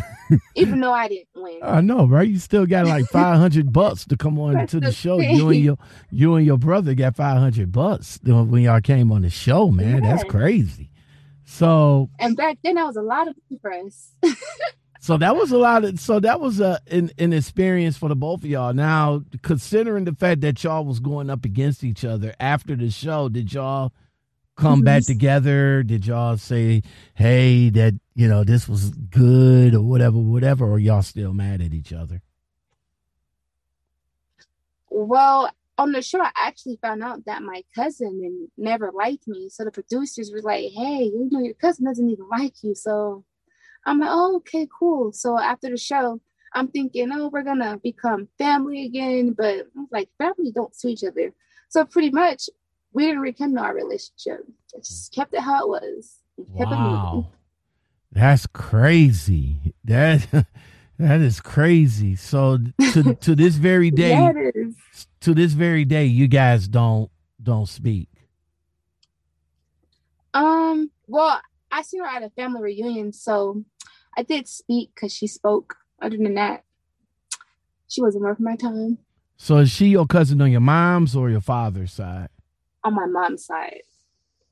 [0.54, 1.60] Even though I didn't win.
[1.62, 2.28] I know, right?
[2.28, 5.18] You still got like five hundred bucks to come on to the the show.
[5.18, 5.78] You and your
[6.10, 10.02] you and your brother got five hundred bucks when y'all came on the show, man.
[10.02, 10.90] That's crazy.
[11.44, 14.12] So And back then, that was a lot of us.
[15.02, 18.14] So that was a lot of so that was a an, an experience for the
[18.14, 18.72] both of y'all.
[18.72, 23.28] Now, considering the fact that y'all was going up against each other after the show,
[23.28, 23.92] did y'all
[24.62, 24.84] come mm-hmm.
[24.84, 25.82] back together?
[25.82, 26.82] Did y'all say,
[27.14, 31.74] "Hey, that you know this was good" or whatever, whatever, or y'all still mad at
[31.74, 32.22] each other?
[34.88, 39.48] Well, on the show, I actually found out that my cousin never liked me.
[39.48, 43.24] So the producers were like, "Hey, you know your cousin doesn't even like you." So
[43.84, 45.12] I'm like, oh, okay, cool.
[45.12, 46.20] So after the show,
[46.54, 49.32] I'm thinking, oh, we're gonna become family again.
[49.36, 51.32] But like, family don't see each other.
[51.68, 52.48] So pretty much
[52.92, 54.46] we didn't rekindle our relationship.
[54.74, 56.16] just kept it how it was.
[56.36, 57.28] wow.
[58.10, 59.74] That's crazy.
[59.84, 60.26] That
[60.98, 62.16] that is crazy.
[62.16, 62.58] So
[62.92, 64.32] to to this very day yeah,
[65.20, 67.10] to this very day, you guys don't
[67.42, 68.08] don't speak.
[70.34, 71.40] Um, well,
[71.70, 73.64] I see her at a family reunion, so
[74.16, 75.76] I did speak because she spoke.
[76.00, 76.64] Other than that,
[77.88, 78.98] she wasn't worth my time.
[79.36, 82.28] So is she your cousin on your mom's or your father's side?
[82.84, 83.82] On my mom's side.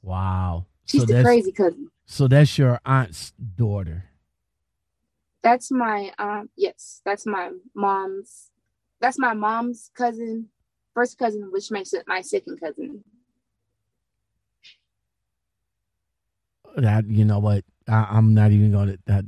[0.03, 0.67] Wow.
[0.87, 1.91] She's so the crazy cousin.
[2.07, 4.05] So that's your aunt's daughter.
[5.43, 8.51] That's my um yes, that's my mom's
[9.01, 10.49] that's my mom's cousin,
[10.95, 13.05] first cousin, which makes it my second cousin.
[16.77, 17.65] That you know what?
[17.89, 19.25] I, am not even gonna that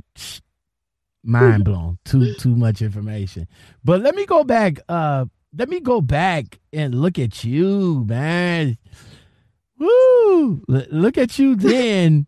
[1.25, 1.99] mind blown.
[2.05, 3.49] too too much information.
[3.85, 4.81] But let me go back.
[4.89, 5.27] Uh,
[5.57, 8.79] let me go back and look at you, man.
[9.79, 10.63] Woo!
[10.69, 12.27] Look at you then,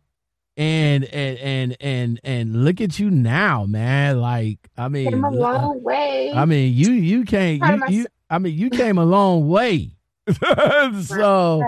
[0.56, 4.20] and and and and and look at you now, man.
[4.20, 6.32] Like I mean, came a long way.
[6.34, 9.96] I mean, you you came you, you I mean, you came a long way.
[11.02, 11.62] so.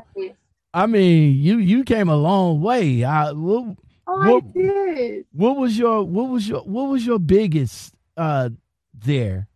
[0.75, 3.03] I mean, you you came a long way.
[3.03, 3.77] I, what,
[4.07, 5.27] Oh, what, I did.
[5.33, 8.51] What was your what was your what was your biggest uh
[8.95, 9.49] there?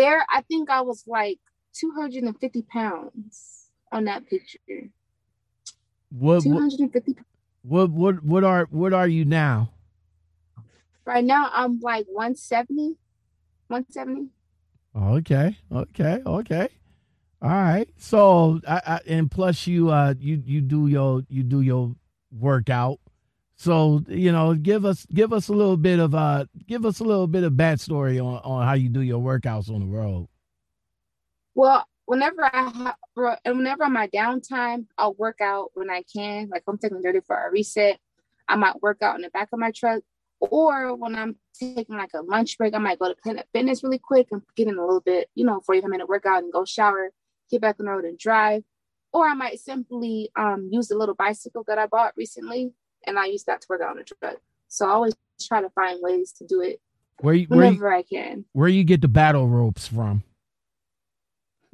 [0.00, 1.38] There, I think I was like
[1.74, 4.88] 250 pounds on that picture.
[6.08, 7.16] What 250
[7.60, 9.74] what what what are what are you now?
[11.04, 12.96] Right now I'm like 170.
[13.68, 14.30] 170.
[14.96, 15.58] Okay.
[15.70, 16.22] Okay.
[16.24, 16.68] Okay.
[17.42, 17.88] All right.
[17.98, 21.94] So I, I and plus you uh you you do your you do your
[22.32, 23.00] workout.
[23.60, 27.04] So you know, give us give us a little bit of uh give us a
[27.04, 30.28] little bit of backstory on on how you do your workouts on the road.
[31.54, 36.48] Well, whenever I have, and whenever on my downtime, I'll work out when I can.
[36.48, 37.98] Like I'm taking 34 a reset,
[38.48, 40.02] I might work out in the back of my truck.
[40.40, 43.98] Or when I'm taking like a lunch break, I might go to Planet Fitness really
[43.98, 47.10] quick and get in a little bit, you know, 45 minute workout and go shower,
[47.50, 48.62] get back on the road and drive.
[49.12, 52.72] Or I might simply um, use the little bicycle that I bought recently,
[53.06, 54.36] and I use that to work out on the truck.
[54.68, 56.80] So I always try to find ways to do it
[57.20, 58.44] where you, whenever where you, I can.
[58.52, 60.22] Where you get the battle ropes from?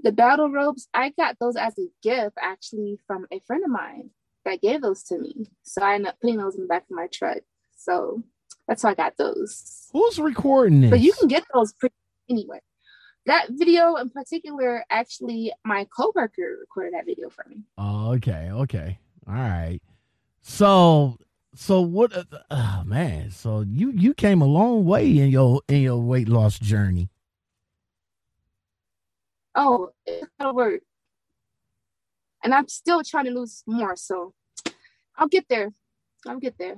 [0.03, 4.11] The battle ropes, I got those as a gift actually from a friend of mine
[4.45, 5.47] that gave those to me.
[5.62, 7.39] So I ended up putting those in the back of my truck.
[7.77, 8.22] So
[8.68, 9.89] that's how I got those.
[9.93, 10.91] Who's recording this?
[10.91, 11.95] But you can get those pretty
[12.29, 12.61] anyway
[13.27, 17.64] that video in particular, actually, my coworker recorded that video for me.
[17.77, 18.99] Oh, okay, okay,
[19.29, 19.81] all right.
[20.49, 21.18] So,
[21.57, 22.16] so what?
[22.16, 22.22] Uh,
[22.53, 26.57] oh man, so you you came a long way in your in your weight loss
[26.61, 27.11] journey.
[29.57, 30.82] Oh, it's a work,
[32.44, 33.97] and I'm still trying to lose more.
[33.97, 34.34] So,
[35.16, 35.72] I'll get there.
[36.28, 36.76] I'll get there.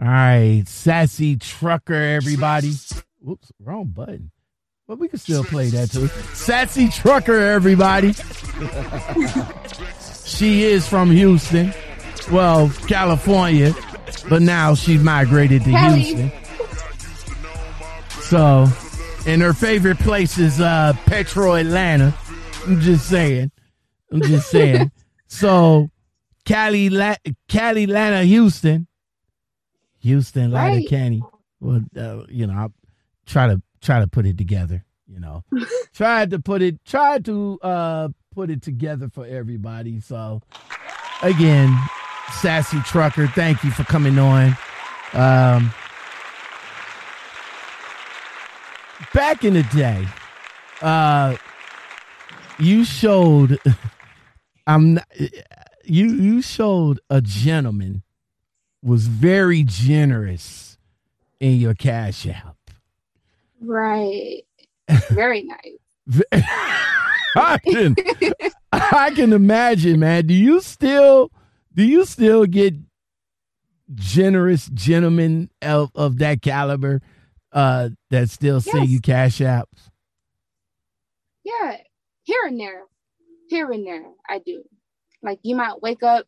[0.00, 2.72] All right, sassy trucker, everybody.
[3.20, 4.30] Whoops, wrong button.
[4.88, 6.08] But we can still play that too.
[6.34, 8.12] Sassy Trucker, everybody.
[10.24, 11.72] she is from Houston.
[12.32, 13.74] Well, California.
[14.28, 16.02] But now she's migrated to Cali.
[16.02, 16.32] Houston.
[18.22, 18.66] So,
[19.26, 22.14] and her favorite place is uh, Petro Atlanta.
[22.66, 23.50] I'm just saying.
[24.12, 24.90] I'm just saying.
[25.26, 25.90] so,
[26.44, 27.16] Cali, La-
[27.48, 28.86] Cali, Atlanta, Houston.
[30.00, 30.88] Houston, Atlanta, right.
[30.88, 31.22] County.
[31.60, 32.72] Well, uh, you know, I'll
[33.26, 34.84] try to try to put it together.
[35.06, 35.44] You know,
[35.92, 40.00] tried to put it, tried to uh put it together for everybody.
[40.00, 40.40] So,
[41.22, 41.76] again,
[42.32, 44.56] sassy trucker, thank you for coming on.
[45.12, 45.72] Um,
[49.12, 50.06] back in the day,
[50.82, 51.36] uh,
[52.58, 53.58] you showed.
[54.66, 55.08] I'm not,
[55.84, 58.02] you you showed a gentleman
[58.82, 60.78] was very generous
[61.40, 62.56] in your cash app.
[63.60, 64.42] Right.
[65.10, 66.22] Very nice.
[67.36, 67.94] I can
[68.72, 70.26] I can imagine, man.
[70.26, 71.30] Do you still
[71.74, 72.74] do you still get
[73.94, 77.00] generous gentlemen of, of that caliber
[77.52, 79.90] uh, that still send you cash apps?
[81.44, 81.76] Yeah,
[82.22, 82.82] here and there,
[83.48, 84.62] here and there, I do.
[85.22, 86.26] Like you might wake up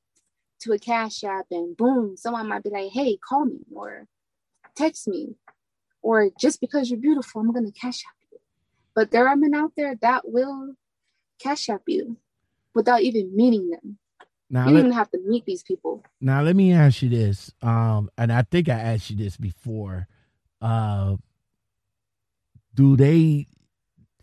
[0.61, 4.07] to a cash app and boom, someone might be like, "Hey, call me," or
[4.77, 5.37] text me,
[6.03, 8.39] or just because you're beautiful, I'm gonna cash app you.
[8.95, 10.75] But there are men out there that will
[11.41, 12.17] cash app you
[12.75, 13.99] without even meeting them.
[14.53, 16.05] Now, You don't let, even have to meet these people.
[16.21, 17.51] now let me ask you this.
[17.63, 20.07] Um, and I think I asked you this before.
[20.61, 21.17] Uh,
[22.75, 23.47] do they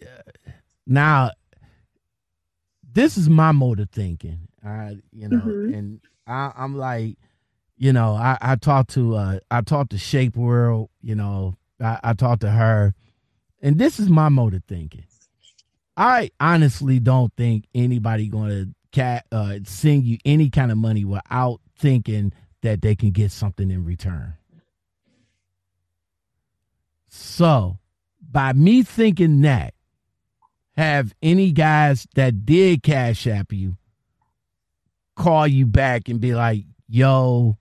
[0.01, 0.32] uh,
[0.88, 1.32] now?
[2.91, 4.47] This is my mode of thinking.
[4.65, 5.73] I, you know, Mhm.
[5.77, 7.17] and I, I'm like,
[7.77, 10.89] you know, I, I talked to uh, I talked to Shape World.
[11.01, 12.93] You know, I, I talked to her,
[13.61, 15.05] and this is my mode of thinking.
[15.97, 21.05] I honestly don't think anybody going to cat uh, send you any kind of money
[21.05, 24.35] without thinking that they can get something in return.
[27.07, 27.79] So,
[28.21, 29.73] by me thinking that,
[30.77, 33.75] have any guys that did cash app you
[35.15, 37.57] call you back and be like, "Yo,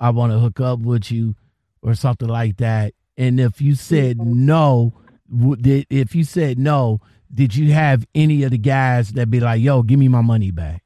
[0.00, 1.36] I want to hook up with you,"
[1.82, 2.94] or something like that?
[3.16, 4.92] And if you said no,
[5.30, 7.00] if you said no,
[7.32, 10.50] did you have any of the guys that be like, "Yo, give me my money
[10.50, 10.82] back"?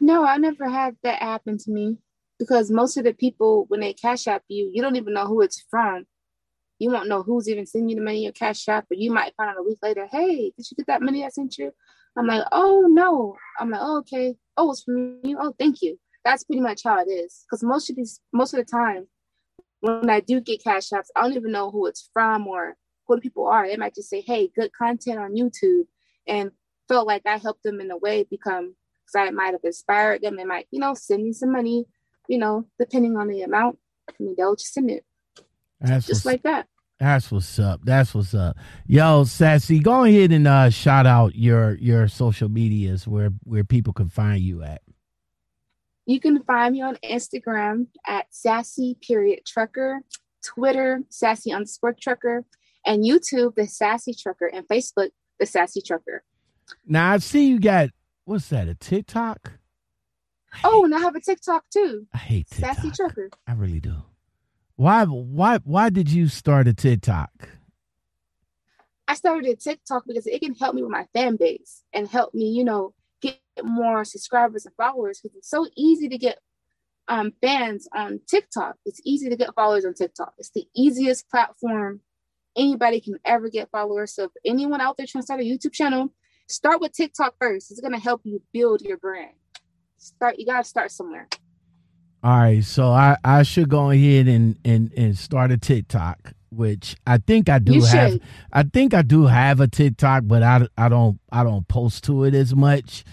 [0.00, 1.98] No, I never had that happen to me
[2.38, 5.42] because most of the people, when they cash app you, you don't even know who
[5.42, 6.06] it's from.
[6.78, 9.34] You won't know who's even sending you the money your cash app, but you might
[9.36, 11.72] find out a week later, hey, did you get that money I sent you?
[12.16, 13.36] I'm like, oh no.
[13.58, 14.36] I'm like, oh, okay.
[14.56, 15.36] Oh, it's from you.
[15.38, 15.98] Oh, thank you.
[16.24, 17.44] That's pretty much how it is.
[17.46, 19.06] Because most of these, most of the time,
[19.80, 22.76] when I do get cash apps, I don't even know who it's from or
[23.14, 23.66] who the people are.
[23.66, 25.84] They might just say, hey, good content on YouTube,
[26.26, 26.50] and
[26.88, 30.36] felt like I helped them in a way become because I might have inspired them.
[30.36, 31.86] They might, you know, send me some money,
[32.28, 33.78] you know, depending on the amount.
[34.08, 35.04] I mean, they'll just send it
[35.80, 36.66] That's just like that.
[36.98, 37.80] that's what's up.
[37.84, 38.56] That's what's up.
[38.86, 43.92] Yo, Sassy, go ahead and uh, shout out your your social medias where where people
[43.92, 44.82] can find you at.
[46.06, 50.00] You can find me on Instagram at sassy period trucker,
[50.44, 52.44] Twitter sassy underscore trucker,
[52.84, 56.22] and YouTube the sassy trucker, and Facebook the sassy trucker.
[56.86, 57.90] Now I see you got
[58.24, 58.68] what's that?
[58.68, 59.52] A TikTok?
[60.64, 62.76] Oh, and I have a TikTok too, I hate TikTok.
[62.76, 63.30] sassy trucker.
[63.46, 63.96] I really do.
[64.76, 67.30] Why why why did you start a TikTok?
[69.06, 72.32] I started a TikTok because it can help me with my fan base and help
[72.32, 76.38] me, you know, get more subscribers and followers because it's so easy to get
[77.08, 78.76] um, fans on TikTok.
[78.86, 80.34] It's easy to get followers on TikTok.
[80.38, 82.00] It's the easiest platform
[82.56, 84.14] anybody can ever get followers.
[84.14, 86.12] So if anyone out there trying to start a YouTube channel,
[86.48, 87.70] start with TikTok first.
[87.70, 89.32] It's gonna help you build your brand.
[89.98, 90.38] Start.
[90.38, 91.28] You gotta start somewhere.
[92.22, 96.94] All right, so I, I should go ahead and, and, and start a TikTok, which
[97.06, 98.12] I think I do You have.
[98.12, 98.22] should.
[98.52, 102.24] I think I do have a TikTok, but I, I don't I don't post to
[102.24, 103.04] it as much.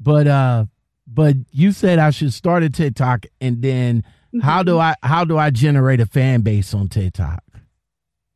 [0.00, 0.66] But uh,
[1.08, 4.04] but you said I should start a TikTok, and then
[4.42, 7.42] how do I how do I generate a fan base on TikTok?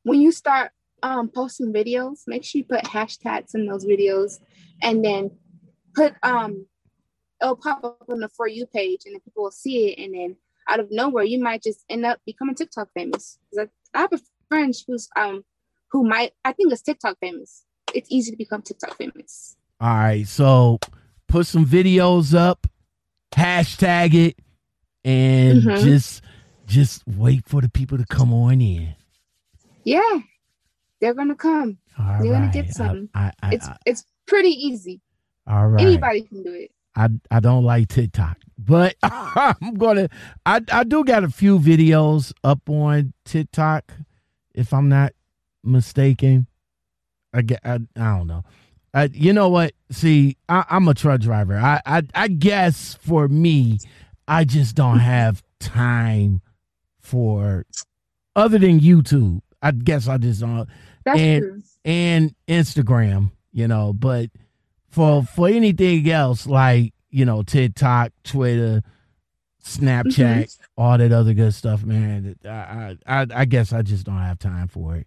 [0.07, 0.71] When you start
[1.03, 4.39] um, posting videos, make sure you put hashtags in those videos,
[4.81, 5.31] and then
[5.95, 6.67] put um,
[7.43, 10.15] it'll pop up on the for you page, and then people will see it, and
[10.15, 10.37] then
[10.69, 13.39] out of nowhere, you might just end up becoming TikTok famous.
[13.59, 15.45] I, I have a friend who's um
[15.91, 17.65] who might I think is TikTok famous.
[17.93, 19.57] It's easy to become TikTok famous.
[19.81, 20.79] All right, so
[21.27, 22.69] put some videos up,
[23.35, 24.39] hashtag it,
[25.05, 25.83] and Mhm.
[25.83, 26.23] just
[26.67, 28.95] just wait for the people to come on in.
[29.87, 30.19] Yeah,
[31.01, 31.79] they're gonna come.
[31.97, 33.09] All You're gonna get some.
[33.15, 35.01] I, I, It's I, it's pretty easy.
[35.47, 35.81] all right.
[35.81, 36.73] Anybody can do it.
[36.97, 39.55] I I don't like TikTok, but ah.
[39.63, 40.09] I'm gonna.
[40.45, 43.93] I I do got a few videos up on TikTok,
[44.57, 45.13] if I'm not
[45.63, 46.49] mistaken.
[47.33, 47.61] I get.
[47.65, 48.43] I, I don't know.
[48.93, 49.73] I, you know what?
[49.91, 51.57] See, I, I'm a truck driver.
[51.57, 53.79] I, I I guess for me,
[54.27, 56.41] I just don't have time
[57.01, 57.67] for
[58.35, 59.43] other than YouTube.
[59.67, 60.69] I guess I just don't
[61.05, 61.63] That's And- true.
[61.85, 64.31] and Instagram, you know, but
[64.91, 68.83] for for anything else like, you know, TikTok, Twitter,
[69.65, 70.15] Snapchat,
[70.45, 70.81] mm-hmm.
[70.81, 74.69] all that other good stuff, man, I, I I guess I just don't have time
[74.69, 75.07] for it.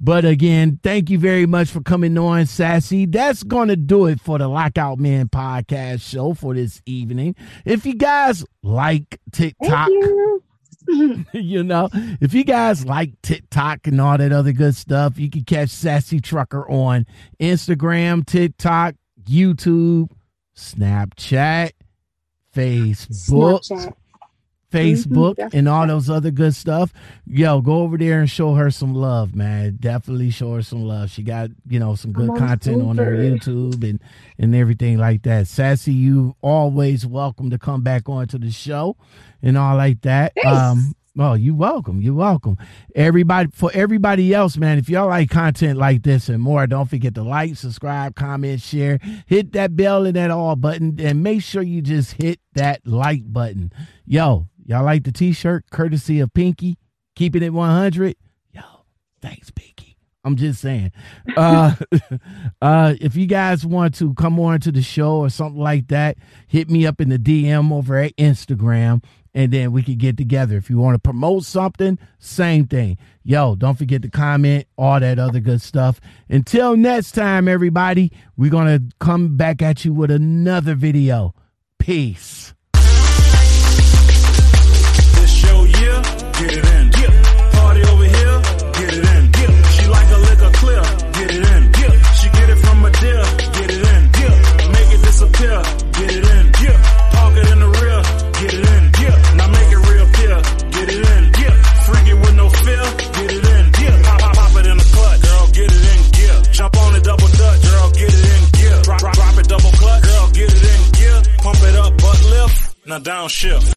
[0.00, 3.06] But again, thank you very much for coming on, Sassy.
[3.06, 7.34] That's gonna do it for the Lockout Man podcast show for this evening.
[7.64, 9.88] If you guys like TikTok,
[11.32, 11.62] you.
[11.62, 11.88] know,
[12.20, 16.20] if you guys like TikTok and all that other good stuff, you can catch Sassy
[16.20, 17.06] Trucker on
[17.40, 20.10] Instagram, TikTok, YouTube,
[20.56, 21.72] Snapchat,
[22.54, 23.94] Facebook, Snapchat.
[24.70, 26.92] Facebook, Mm-hmm, and all those other good stuff.
[27.26, 29.78] Yo, go over there and show her some love, man.
[29.80, 31.10] Definitely show her some love.
[31.10, 33.16] She got, you know, some good content on her.
[33.16, 34.00] YouTube and
[34.38, 35.48] and everything like that.
[35.48, 38.96] Sassy, you always welcome to come back onto the show
[39.42, 40.32] and all like that.
[40.40, 40.94] Thanks.
[41.18, 42.00] Oh, you welcome.
[42.00, 42.56] You're welcome.
[42.94, 44.78] Everybody for everybody else, man.
[44.78, 49.00] If y'all like content like this and more, don't forget to like, subscribe, comment, share,
[49.26, 53.30] hit that bell and that all button, and make sure you just hit that like
[53.32, 53.72] button.
[54.06, 56.78] Yo, y'all like the t-shirt courtesy of Pinky?
[57.16, 58.16] Keeping it 100.
[58.52, 58.62] Yo,
[59.20, 59.96] thanks, Pinky.
[60.22, 60.92] I'm just saying.
[61.36, 61.74] Uh
[62.62, 66.18] uh if you guys want to come on to the show or something like that,
[66.46, 69.02] hit me up in the DM over at Instagram
[69.34, 70.56] and then we could get together.
[70.56, 72.98] If you want to promote something, same thing.
[73.22, 76.00] Yo, don't forget to comment, all that other good stuff.
[76.28, 81.34] Until next time, everybody, we're going to come back at you with another video.
[81.78, 82.54] Peace.
[112.90, 113.72] Now downshift.